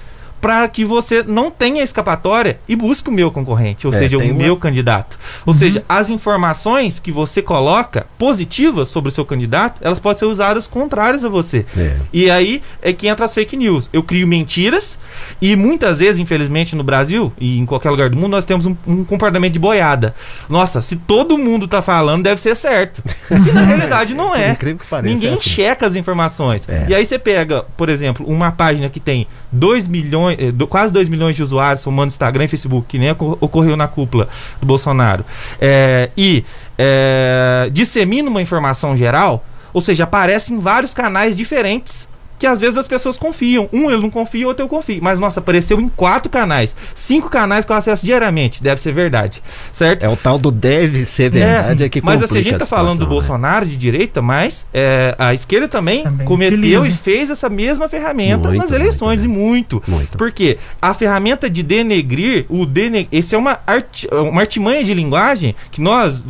para 0.40 0.66
que 0.68 0.84
você 0.84 1.22
não 1.22 1.50
tenha 1.50 1.82
escapatória 1.82 2.58
e 2.68 2.76
busque 2.76 3.08
o 3.08 3.12
meu 3.12 3.30
concorrente, 3.30 3.86
ou 3.86 3.92
É, 3.92 3.98
seja, 3.98 4.18
o 4.18 4.22
uma- 4.22 4.32
meu 4.34 4.56
candidato. 4.56 5.18
Ou 5.44 5.52
seja, 5.54 5.84
as 5.88 6.08
informações 6.10 6.98
que 6.98 7.10
você 7.10 7.42
coloca 7.42 8.06
positivas 8.18 8.88
sobre 8.88 9.08
o 9.08 9.12
seu 9.12 9.24
candidato, 9.24 9.80
elas 9.82 9.98
podem 9.98 10.18
ser 10.18 10.26
usadas 10.26 10.66
contrárias 10.66 11.24
a 11.24 11.28
você. 11.28 11.64
É. 11.76 11.96
E 12.12 12.30
aí 12.30 12.62
é 12.82 12.92
que 12.92 13.08
entra 13.08 13.24
as 13.24 13.34
fake 13.34 13.56
news. 13.56 13.88
Eu 13.92 14.02
crio 14.02 14.26
mentiras 14.26 14.98
e 15.40 15.56
muitas 15.56 15.98
vezes, 15.98 16.18
infelizmente, 16.20 16.76
no 16.76 16.84
Brasil 16.84 17.32
e 17.38 17.58
em 17.58 17.66
qualquer 17.66 17.90
lugar 17.90 18.10
do 18.10 18.16
mundo, 18.16 18.28
nós 18.30 18.44
temos 18.44 18.66
um, 18.66 18.76
um 18.86 19.04
comportamento 19.04 19.52
de 19.52 19.58
boiada. 19.58 20.14
Nossa, 20.48 20.80
se 20.82 20.96
todo 20.96 21.36
mundo 21.38 21.66
tá 21.66 21.82
falando, 21.82 22.22
deve 22.22 22.40
ser 22.40 22.54
certo. 22.56 23.02
E 23.30 23.52
na 23.52 23.62
realidade 23.66 24.14
não 24.14 24.34
é. 24.34 24.50
incrível 24.52 24.78
que 24.78 24.86
pareça, 24.86 25.12
Ninguém 25.14 25.30
é 25.30 25.34
assim. 25.34 25.42
checa 25.50 25.86
as 25.86 25.96
informações. 25.96 26.68
É. 26.68 26.86
E 26.88 26.94
aí 26.94 27.04
você 27.04 27.18
pega, 27.18 27.64
por 27.76 27.88
exemplo, 27.88 28.26
uma 28.28 28.52
página 28.52 28.88
que 28.88 29.00
tem 29.00 29.26
2 29.50 29.88
milhões, 29.88 30.38
eh, 30.38 30.52
quase 30.68 30.92
2 30.92 31.08
milhões 31.08 31.36
de 31.36 31.42
usuários 31.42 31.82
somando 31.82 32.08
Instagram 32.08 32.44
e 32.44 32.48
Facebook, 32.48 32.86
que 32.88 32.98
nem 32.98 33.10
ocorreu 33.10 33.76
na 33.76 33.88
cúpula 33.88 34.28
do 34.60 34.66
Bolsonaro, 34.66 35.24
é, 35.60 36.10
e 36.16 36.44
é, 36.76 37.68
dissemina 37.72 38.28
uma 38.28 38.42
informação 38.42 38.96
geral, 38.96 39.44
ou 39.72 39.80
seja, 39.80 40.04
aparece 40.04 40.52
em 40.52 40.58
vários 40.58 40.94
canais 40.94 41.36
diferentes 41.36 42.07
que 42.38 42.46
às 42.46 42.60
vezes 42.60 42.78
as 42.78 42.86
pessoas 42.86 43.16
confiam. 43.16 43.68
Um 43.72 43.90
ele 43.90 44.02
não 44.02 44.10
confia, 44.10 44.46
outro 44.46 44.64
eu 44.64 44.68
confio. 44.68 45.00
Mas, 45.02 45.18
nossa, 45.18 45.40
apareceu 45.40 45.80
em 45.80 45.88
quatro 45.88 46.30
canais. 46.30 46.74
Cinco 46.94 47.28
canais 47.28 47.64
que 47.64 47.72
eu 47.72 47.76
acesso 47.76 48.06
diariamente. 48.06 48.62
Deve 48.62 48.80
ser 48.80 48.92
verdade. 48.92 49.42
Certo? 49.72 50.04
É 50.04 50.08
o 50.08 50.16
tal 50.16 50.38
do 50.38 50.50
deve 50.50 51.04
ser 51.04 51.30
verdade. 51.30 51.82
É, 51.82 51.86
é 51.86 51.88
que 51.88 52.00
mas 52.02 52.22
assim, 52.22 52.38
a 52.38 52.40
gente 52.40 52.58
tá 52.58 52.66
falando 52.66 52.98
do 52.98 53.04
né? 53.04 53.10
Bolsonaro 53.10 53.66
de 53.66 53.76
direita, 53.76 54.22
mas 54.22 54.64
é, 54.72 55.14
a 55.18 55.34
esquerda 55.34 55.66
também, 55.66 56.04
também 56.04 56.26
cometeu 56.26 56.80
utiliza. 56.80 56.88
e 56.88 56.92
fez 56.92 57.30
essa 57.30 57.48
mesma 57.48 57.88
ferramenta 57.88 58.48
muito, 58.48 58.62
nas 58.62 58.72
eleições. 58.72 59.24
Muito, 59.24 59.82
e 59.82 59.90
muito. 59.90 59.90
muito. 59.90 60.18
Porque 60.18 60.58
a 60.80 60.94
ferramenta 60.94 61.50
de 61.50 61.62
denegrir, 61.62 62.46
o 62.48 62.64
deneg... 62.64 63.08
esse 63.10 63.34
é 63.34 63.38
uma, 63.38 63.58
art... 63.66 64.04
uma 64.12 64.40
artimanha 64.40 64.84
de 64.84 64.94
linguagem 64.94 65.54
que 65.70 65.80
nós, 65.80 66.22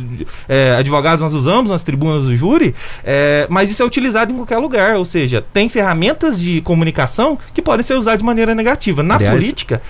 é, 0.47 0.75
advogados, 0.75 1.21
nós 1.21 1.33
usamos 1.33 1.69
nas 1.69 1.83
tribunas 1.83 2.23
do 2.23 2.35
júri, 2.35 2.73
é, 3.03 3.45
mas 3.49 3.69
isso 3.69 3.83
é 3.83 3.85
utilizado 3.85 4.31
em 4.31 4.35
qualquer 4.35 4.57
lugar. 4.57 4.95
Ou 4.95 5.05
seja, 5.05 5.45
tem 5.53 5.69
ferramentas 5.69 5.98
ferramentas 5.99 6.39
de 6.39 6.61
comunicação 6.61 7.37
que 7.53 7.61
podem 7.61 7.83
ser 7.83 7.95
usadas 7.95 8.19
de 8.19 8.25
maneira 8.25 8.55
negativa. 8.55 9.03
Na 9.03 9.15
Aliás, 9.15 9.35
política, 9.35 9.81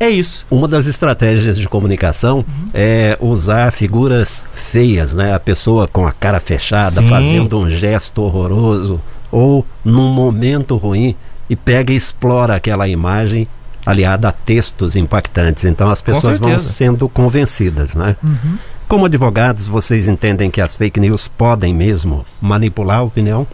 é 0.00 0.08
isso. 0.08 0.46
Uma 0.50 0.66
das 0.66 0.86
estratégias 0.86 1.58
de 1.58 1.68
comunicação 1.68 2.38
uhum. 2.38 2.68
é 2.72 3.18
usar 3.20 3.70
figuras 3.72 4.42
feias, 4.54 5.14
né? 5.14 5.34
A 5.34 5.40
pessoa 5.40 5.86
com 5.86 6.06
a 6.06 6.12
cara 6.12 6.40
fechada, 6.40 7.02
Sim. 7.02 7.08
fazendo 7.08 7.58
um 7.58 7.68
gesto 7.68 8.22
horroroso 8.22 9.00
ou 9.30 9.64
num 9.84 10.10
momento 10.10 10.76
ruim 10.76 11.14
e 11.50 11.54
pega 11.54 11.92
e 11.92 11.96
explora 11.96 12.56
aquela 12.56 12.88
imagem 12.88 13.46
aliada 13.84 14.28
a 14.28 14.32
textos 14.32 14.96
impactantes. 14.96 15.64
Então 15.64 15.90
as 15.90 16.00
pessoas 16.00 16.38
vão 16.38 16.58
sendo 16.60 17.08
convencidas, 17.08 17.94
né? 17.94 18.16
Uhum. 18.22 18.58
Como 18.88 19.04
advogados, 19.04 19.66
vocês 19.66 20.08
entendem 20.08 20.50
que 20.50 20.62
as 20.62 20.74
fake 20.74 20.98
news 20.98 21.28
podem 21.28 21.74
mesmo 21.74 22.24
manipular 22.40 22.98
a 22.98 23.02
opinião? 23.02 23.46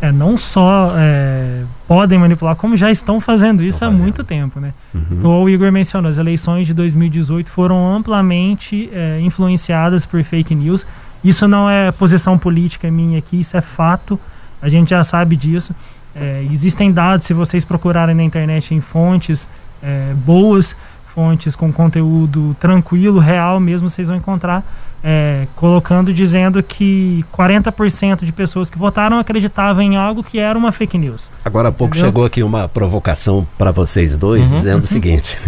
É, 0.00 0.10
não 0.10 0.38
só 0.38 0.90
é, 0.94 1.62
podem 1.86 2.18
manipular, 2.18 2.56
como 2.56 2.76
já 2.76 2.90
estão 2.90 3.20
fazendo 3.20 3.60
estão 3.60 3.68
isso 3.68 3.78
fazendo. 3.78 3.96
há 3.96 4.02
muito 4.02 4.24
tempo. 4.24 4.58
Né? 4.58 4.72
Uhum. 4.94 5.42
O 5.42 5.48
Igor 5.48 5.70
mencionou, 5.70 6.08
as 6.08 6.16
eleições 6.16 6.66
de 6.66 6.74
2018 6.74 7.50
foram 7.50 7.94
amplamente 7.94 8.88
é, 8.92 9.20
influenciadas 9.20 10.06
por 10.06 10.22
fake 10.22 10.54
news. 10.54 10.86
Isso 11.22 11.46
não 11.46 11.68
é 11.68 11.92
posição 11.92 12.38
política 12.38 12.90
minha 12.90 13.18
aqui, 13.18 13.40
isso 13.40 13.56
é 13.56 13.60
fato. 13.60 14.18
A 14.62 14.68
gente 14.68 14.90
já 14.90 15.04
sabe 15.04 15.36
disso. 15.36 15.74
É, 16.14 16.46
existem 16.50 16.90
dados, 16.90 17.26
se 17.26 17.34
vocês 17.34 17.64
procurarem 17.64 18.14
na 18.14 18.22
internet 18.22 18.74
em 18.74 18.80
fontes 18.80 19.48
é, 19.82 20.12
boas, 20.14 20.74
fontes 21.20 21.54
com 21.54 21.70
conteúdo 21.70 22.56
tranquilo, 22.58 23.18
real 23.20 23.60
mesmo, 23.60 23.90
vocês 23.90 24.08
vão 24.08 24.16
encontrar 24.16 24.64
é, 25.04 25.46
colocando 25.54 26.12
dizendo 26.12 26.62
que 26.62 27.24
40% 27.32 28.24
de 28.24 28.32
pessoas 28.32 28.70
que 28.70 28.78
votaram 28.78 29.18
acreditavam 29.18 29.82
em 29.82 29.96
algo 29.96 30.22
que 30.22 30.38
era 30.38 30.58
uma 30.58 30.72
fake 30.72 30.96
news. 30.96 31.28
Agora 31.44 31.68
há 31.68 31.72
pouco 31.72 31.94
Entendeu? 31.94 32.10
chegou 32.10 32.24
aqui 32.24 32.42
uma 32.42 32.68
provocação 32.68 33.46
para 33.58 33.70
vocês 33.70 34.16
dois, 34.16 34.50
uhum, 34.50 34.56
dizendo 34.56 34.76
uhum. 34.76 34.80
o 34.80 34.86
seguinte: 34.86 35.38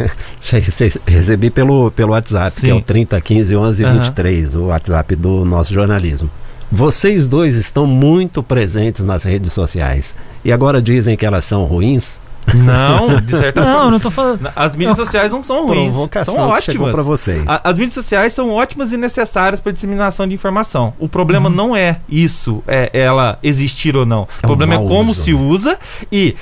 recebi 1.06 1.48
pelo, 1.48 1.90
pelo 1.90 2.12
WhatsApp, 2.12 2.60
Sim. 2.60 2.66
que 2.66 2.70
é 2.70 2.74
o 2.74 2.80
3015 2.82 3.56
11 3.56 3.84
uhum. 3.84 3.92
23, 3.94 4.56
o 4.56 4.62
WhatsApp 4.66 5.16
do 5.16 5.44
nosso 5.44 5.72
jornalismo. 5.72 6.30
Vocês 6.70 7.26
dois 7.26 7.54
estão 7.54 7.86
muito 7.86 8.42
presentes 8.42 9.02
nas 9.02 9.22
redes 9.22 9.52
sociais 9.52 10.14
e 10.42 10.52
agora 10.52 10.80
dizem 10.80 11.16
que 11.16 11.26
elas 11.26 11.44
são 11.44 11.64
ruins. 11.64 12.21
Não, 12.54 13.20
de 13.20 13.30
certa 13.30 13.64
não, 13.64 13.72
forma. 13.72 13.90
Não, 13.90 14.00
tô 14.00 14.11
falando. 14.11 14.50
As 14.54 14.76
mídias 14.76 14.96
sociais 14.96 15.32
não 15.32 15.42
são 15.42 15.66
ruins. 15.66 15.94
São 16.25 16.37
ótimas. 16.37 16.92
para 16.92 17.02
vocês. 17.02 17.44
A, 17.46 17.70
as 17.70 17.78
mídias 17.78 17.94
sociais 17.94 18.32
são 18.32 18.50
ótimas 18.50 18.92
e 18.92 18.96
necessárias 18.96 19.61
para 19.61 19.72
disseminação 19.72 20.26
de 20.26 20.34
informação. 20.34 20.92
O 20.99 21.08
problema 21.08 21.49
uhum. 21.49 21.54
não 21.54 21.76
é 21.76 22.00
isso, 22.08 22.62
é 22.66 22.90
ela 22.92 23.38
existir 23.42 23.96
ou 23.96 24.04
não. 24.04 24.26
É 24.42 24.46
o 24.46 24.49
problema 24.49 24.78
um 24.78 24.84
é 24.84 24.88
como 24.88 25.11
uso. 25.11 25.22
se 25.22 25.32
usa 25.32 25.78
e 26.11 26.34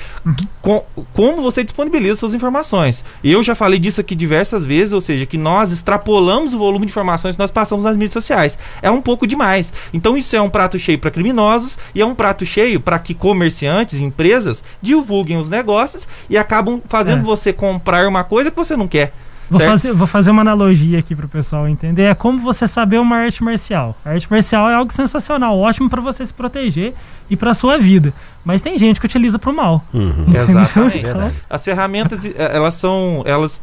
com, 0.61 0.83
como 1.13 1.41
você 1.41 1.63
disponibiliza 1.63 2.15
suas 2.19 2.33
informações. 2.33 3.03
Eu 3.23 3.43
já 3.43 3.55
falei 3.55 3.79
disso 3.79 4.01
aqui 4.01 4.15
diversas 4.15 4.65
vezes, 4.65 4.93
ou 4.93 5.01
seja, 5.01 5.25
que 5.25 5.37
nós 5.37 5.71
extrapolamos 5.71 6.53
o 6.53 6.57
volume 6.57 6.85
de 6.85 6.91
informações 6.91 7.35
que 7.35 7.41
nós 7.41 7.51
passamos 7.51 7.85
nas 7.85 7.95
mídias 7.95 8.13
sociais. 8.13 8.57
É 8.81 8.89
um 8.89 9.01
pouco 9.01 9.27
demais. 9.27 9.73
Então 9.93 10.17
isso 10.17 10.35
é 10.35 10.41
um 10.41 10.49
prato 10.49 10.77
cheio 10.79 10.99
para 10.99 11.11
criminosos 11.11 11.77
e 11.93 12.01
é 12.01 12.05
um 12.05 12.15
prato 12.15 12.45
cheio 12.45 12.79
para 12.79 12.99
que 12.99 13.13
comerciantes, 13.13 13.99
empresas 13.99 14.63
divulguem 14.81 15.37
os 15.37 15.49
negócios 15.49 15.90
e 16.29 16.37
acabam 16.37 16.81
fazendo 16.87 17.21
é. 17.21 17.23
você 17.23 17.51
comprar 17.53 18.07
uma 18.07 18.23
coisa 18.23 18.51
que 18.51 18.57
você 18.57 18.75
não 18.75 18.87
quer. 18.87 19.13
Vou 19.51 19.59
fazer, 19.59 19.91
vou 19.91 20.07
fazer 20.07 20.31
uma 20.31 20.41
analogia 20.41 20.97
aqui 20.97 21.13
para 21.13 21.25
o 21.25 21.29
pessoal 21.29 21.67
entender. 21.67 22.03
É 22.03 22.15
como 22.15 22.39
você 22.39 22.65
saber 22.65 22.99
uma 22.99 23.17
arte 23.17 23.43
marcial. 23.43 23.97
A 24.05 24.11
arte 24.11 24.31
marcial 24.31 24.69
é 24.69 24.75
algo 24.75 24.93
sensacional, 24.93 25.59
ótimo 25.59 25.89
para 25.89 25.99
você 25.99 26.25
se 26.25 26.33
proteger 26.33 26.93
e 27.29 27.35
para 27.35 27.53
sua 27.53 27.77
vida. 27.77 28.13
Mas 28.43 28.61
tem 28.61 28.77
gente 28.77 28.99
que 28.99 29.05
utiliza 29.05 29.37
para 29.37 29.51
o 29.51 29.53
mal. 29.53 29.83
Uhum. 29.93 30.25
Exatamente. 30.33 30.99
Então, 30.99 31.31
As 31.49 31.63
ferramentas, 31.63 32.25
eh, 32.25 32.33
elas 32.37 32.73
são, 32.73 33.23
elas, 33.25 33.61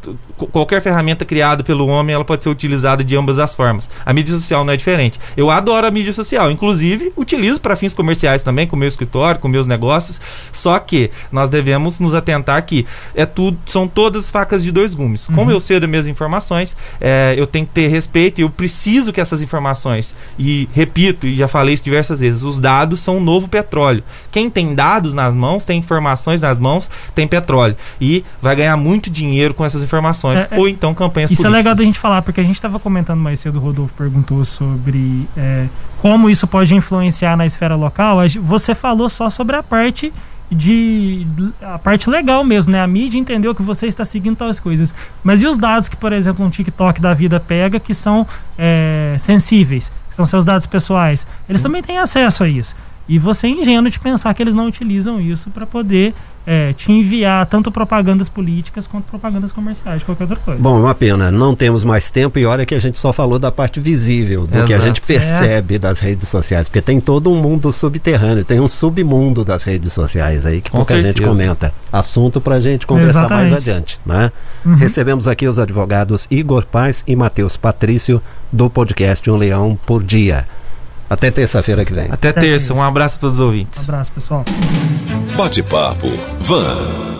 qualquer 0.51 0.81
ferramenta 0.81 1.25
criada 1.25 1.63
pelo 1.63 1.87
homem, 1.87 2.15
ela 2.15 2.23
pode 2.23 2.43
ser 2.43 2.49
utilizada 2.49 3.03
de 3.03 3.17
ambas 3.17 3.39
as 3.39 3.53
formas. 3.53 3.89
A 4.05 4.13
mídia 4.13 4.37
social 4.37 4.63
não 4.63 4.71
é 4.71 4.77
diferente. 4.77 5.19
Eu 5.35 5.49
adoro 5.49 5.85
a 5.85 5.91
mídia 5.91 6.13
social, 6.13 6.49
inclusive 6.49 7.11
utilizo 7.17 7.59
para 7.59 7.75
fins 7.75 7.93
comerciais 7.93 8.41
também, 8.41 8.67
com 8.67 8.75
o 8.75 8.79
meu 8.79 8.87
escritório, 8.87 9.41
com 9.41 9.47
meus 9.47 9.67
negócios. 9.67 10.21
Só 10.53 10.79
que 10.79 11.11
nós 11.31 11.49
devemos 11.49 11.99
nos 11.99 12.13
atentar 12.13 12.63
que 12.65 12.85
é 13.13 13.25
tudo, 13.25 13.57
são 13.65 13.87
todas 13.87 14.29
facas 14.29 14.63
de 14.63 14.71
dois 14.71 14.93
gumes. 14.93 15.25
Como 15.25 15.41
uhum. 15.41 15.51
eu 15.51 15.59
sei 15.59 15.78
das 15.79 15.89
minhas 15.89 16.07
informações, 16.07 16.75
é, 16.99 17.35
eu 17.37 17.47
tenho 17.47 17.65
que 17.65 17.73
ter 17.73 17.87
respeito. 17.87 18.39
e 18.39 18.43
Eu 18.43 18.49
preciso 18.49 19.11
que 19.11 19.21
essas 19.21 19.41
informações 19.41 20.13
e 20.37 20.67
repito 20.73 21.27
e 21.27 21.35
já 21.35 21.47
falei 21.47 21.75
isso 21.75 21.83
diversas 21.83 22.19
vezes, 22.19 22.43
os 22.43 22.59
dados 22.59 22.99
são 22.99 23.17
um 23.17 23.19
novo 23.19 23.47
petróleo. 23.47 24.03
Quem 24.31 24.49
tem 24.49 24.73
dados 24.73 25.13
nas 25.13 25.33
mãos, 25.33 25.65
tem 25.65 25.79
informações 25.79 26.41
nas 26.41 26.59
mãos, 26.59 26.89
tem 27.13 27.27
petróleo. 27.27 27.75
E 27.99 28.23
vai 28.41 28.55
ganhar 28.55 28.77
muito 28.77 29.09
dinheiro 29.09 29.53
com 29.53 29.65
essas 29.65 29.83
informações. 29.83 30.39
É, 30.39 30.47
é, 30.51 30.57
ou 30.57 30.67
então 30.67 30.93
campanhas 30.93 31.31
isso 31.31 31.41
políticas. 31.41 31.45
Isso 31.45 31.47
é 31.47 31.57
legal 31.57 31.75
da 31.75 31.83
gente 31.83 31.99
falar, 31.99 32.21
porque 32.21 32.39
a 32.39 32.43
gente 32.43 32.55
estava 32.55 32.79
comentando 32.79 33.19
mais 33.19 33.39
cedo, 33.39 33.57
o 33.57 33.61
Rodolfo 33.61 33.93
perguntou 33.93 34.43
sobre 34.45 35.27
é, 35.37 35.65
como 36.01 36.29
isso 36.29 36.47
pode 36.47 36.73
influenciar 36.75 37.35
na 37.35 37.45
esfera 37.45 37.75
local. 37.75 38.17
Você 38.41 38.73
falou 38.73 39.09
só 39.09 39.29
sobre 39.29 39.55
a 39.55 39.63
parte 39.63 40.13
de 40.51 41.27
a 41.61 41.77
parte 41.77 42.09
legal 42.09 42.43
mesmo, 42.43 42.71
né? 42.71 42.81
A 42.81 42.87
mídia 42.87 43.19
entendeu 43.19 43.53
que 43.53 43.61
você 43.61 43.87
está 43.87 44.03
seguindo 44.03 44.35
tais 44.35 44.59
coisas. 44.59 44.93
Mas 45.23 45.43
e 45.43 45.47
os 45.47 45.57
dados 45.57 45.87
que, 45.87 45.95
por 45.95 46.11
exemplo, 46.11 46.45
um 46.45 46.49
TikTok 46.49 46.99
da 46.99 47.13
vida 47.13 47.39
pega 47.39 47.79
que 47.79 47.93
são 47.93 48.25
é, 48.57 49.15
sensíveis, 49.19 49.91
que 50.09 50.15
são 50.15 50.25
seus 50.25 50.43
dados 50.43 50.65
pessoais? 50.65 51.27
Eles 51.47 51.61
Sim. 51.61 51.67
também 51.67 51.83
têm 51.83 51.97
acesso 51.99 52.43
a 52.43 52.47
isso. 52.47 52.75
E 53.07 53.17
você 53.17 53.47
é 53.47 53.49
ingênuo 53.49 53.89
de 53.89 53.99
pensar 53.99 54.33
que 54.33 54.41
eles 54.41 54.53
não 54.53 54.67
utilizam 54.67 55.19
isso 55.19 55.49
para 55.49 55.65
poder 55.65 56.13
é, 56.45 56.73
te 56.73 56.91
enviar 56.91 57.45
tanto 57.45 57.71
propagandas 57.71 58.29
políticas 58.29 58.87
quanto 58.87 59.05
propagandas 59.05 59.51
comerciais, 59.51 60.03
qualquer 60.03 60.23
outra 60.23 60.37
coisa. 60.37 60.61
Bom, 60.61 60.79
uma 60.79 60.95
pena, 60.95 61.31
não 61.31 61.55
temos 61.55 61.83
mais 61.83 62.09
tempo 62.09 62.39
e 62.39 62.45
olha 62.45 62.65
que 62.65 62.73
a 62.73 62.79
gente 62.79 62.97
só 62.97 63.13
falou 63.13 63.37
da 63.37 63.51
parte 63.51 63.79
visível, 63.79 64.47
do 64.47 64.55
Exato. 64.55 64.67
que 64.67 64.73
a 64.73 64.79
gente 64.79 65.01
percebe 65.01 65.75
é. 65.75 65.79
das 65.79 65.99
redes 65.99 66.27
sociais, 66.27 66.67
porque 66.67 66.81
tem 66.81 66.99
todo 66.99 67.31
um 67.31 67.41
mundo 67.41 67.71
subterrâneo, 67.71 68.43
tem 68.43 68.59
um 68.59 68.67
submundo 68.67 69.45
das 69.45 69.63
redes 69.63 69.93
sociais 69.93 70.45
aí 70.45 70.61
que 70.61 70.71
Com 70.71 70.77
pouca 70.77 70.93
certeza. 70.93 71.17
gente 71.17 71.27
comenta. 71.27 71.73
Assunto 71.91 72.39
para 72.41 72.55
a 72.55 72.59
gente 72.59 72.85
conversar 72.87 73.21
Exatamente. 73.21 73.51
mais 73.51 73.53
adiante, 73.53 73.99
né? 74.05 74.31
Uhum. 74.65 74.75
Recebemos 74.75 75.27
aqui 75.27 75.47
os 75.47 75.59
advogados 75.59 76.27
Igor 76.29 76.65
Paz 76.65 77.03
e 77.07 77.15
Matheus 77.15 77.57
Patrício 77.57 78.21
do 78.51 78.69
podcast 78.69 79.29
Um 79.29 79.37
Leão 79.37 79.77
por 79.85 80.03
Dia. 80.03 80.45
Até 81.09 81.31
terça-feira 81.31 81.83
que 81.83 81.93
vem. 81.93 82.05
Até, 82.11 82.29
Até 82.29 82.41
terça. 82.41 82.73
Um 82.73 82.81
abraço 82.83 83.17
a 83.17 83.19
todos 83.19 83.39
os 83.39 83.45
ouvintes. 83.45 83.81
Um 83.81 83.83
abraço, 83.83 84.11
pessoal. 84.11 84.45
Bate-papo. 85.35 86.07
Van. 86.39 87.18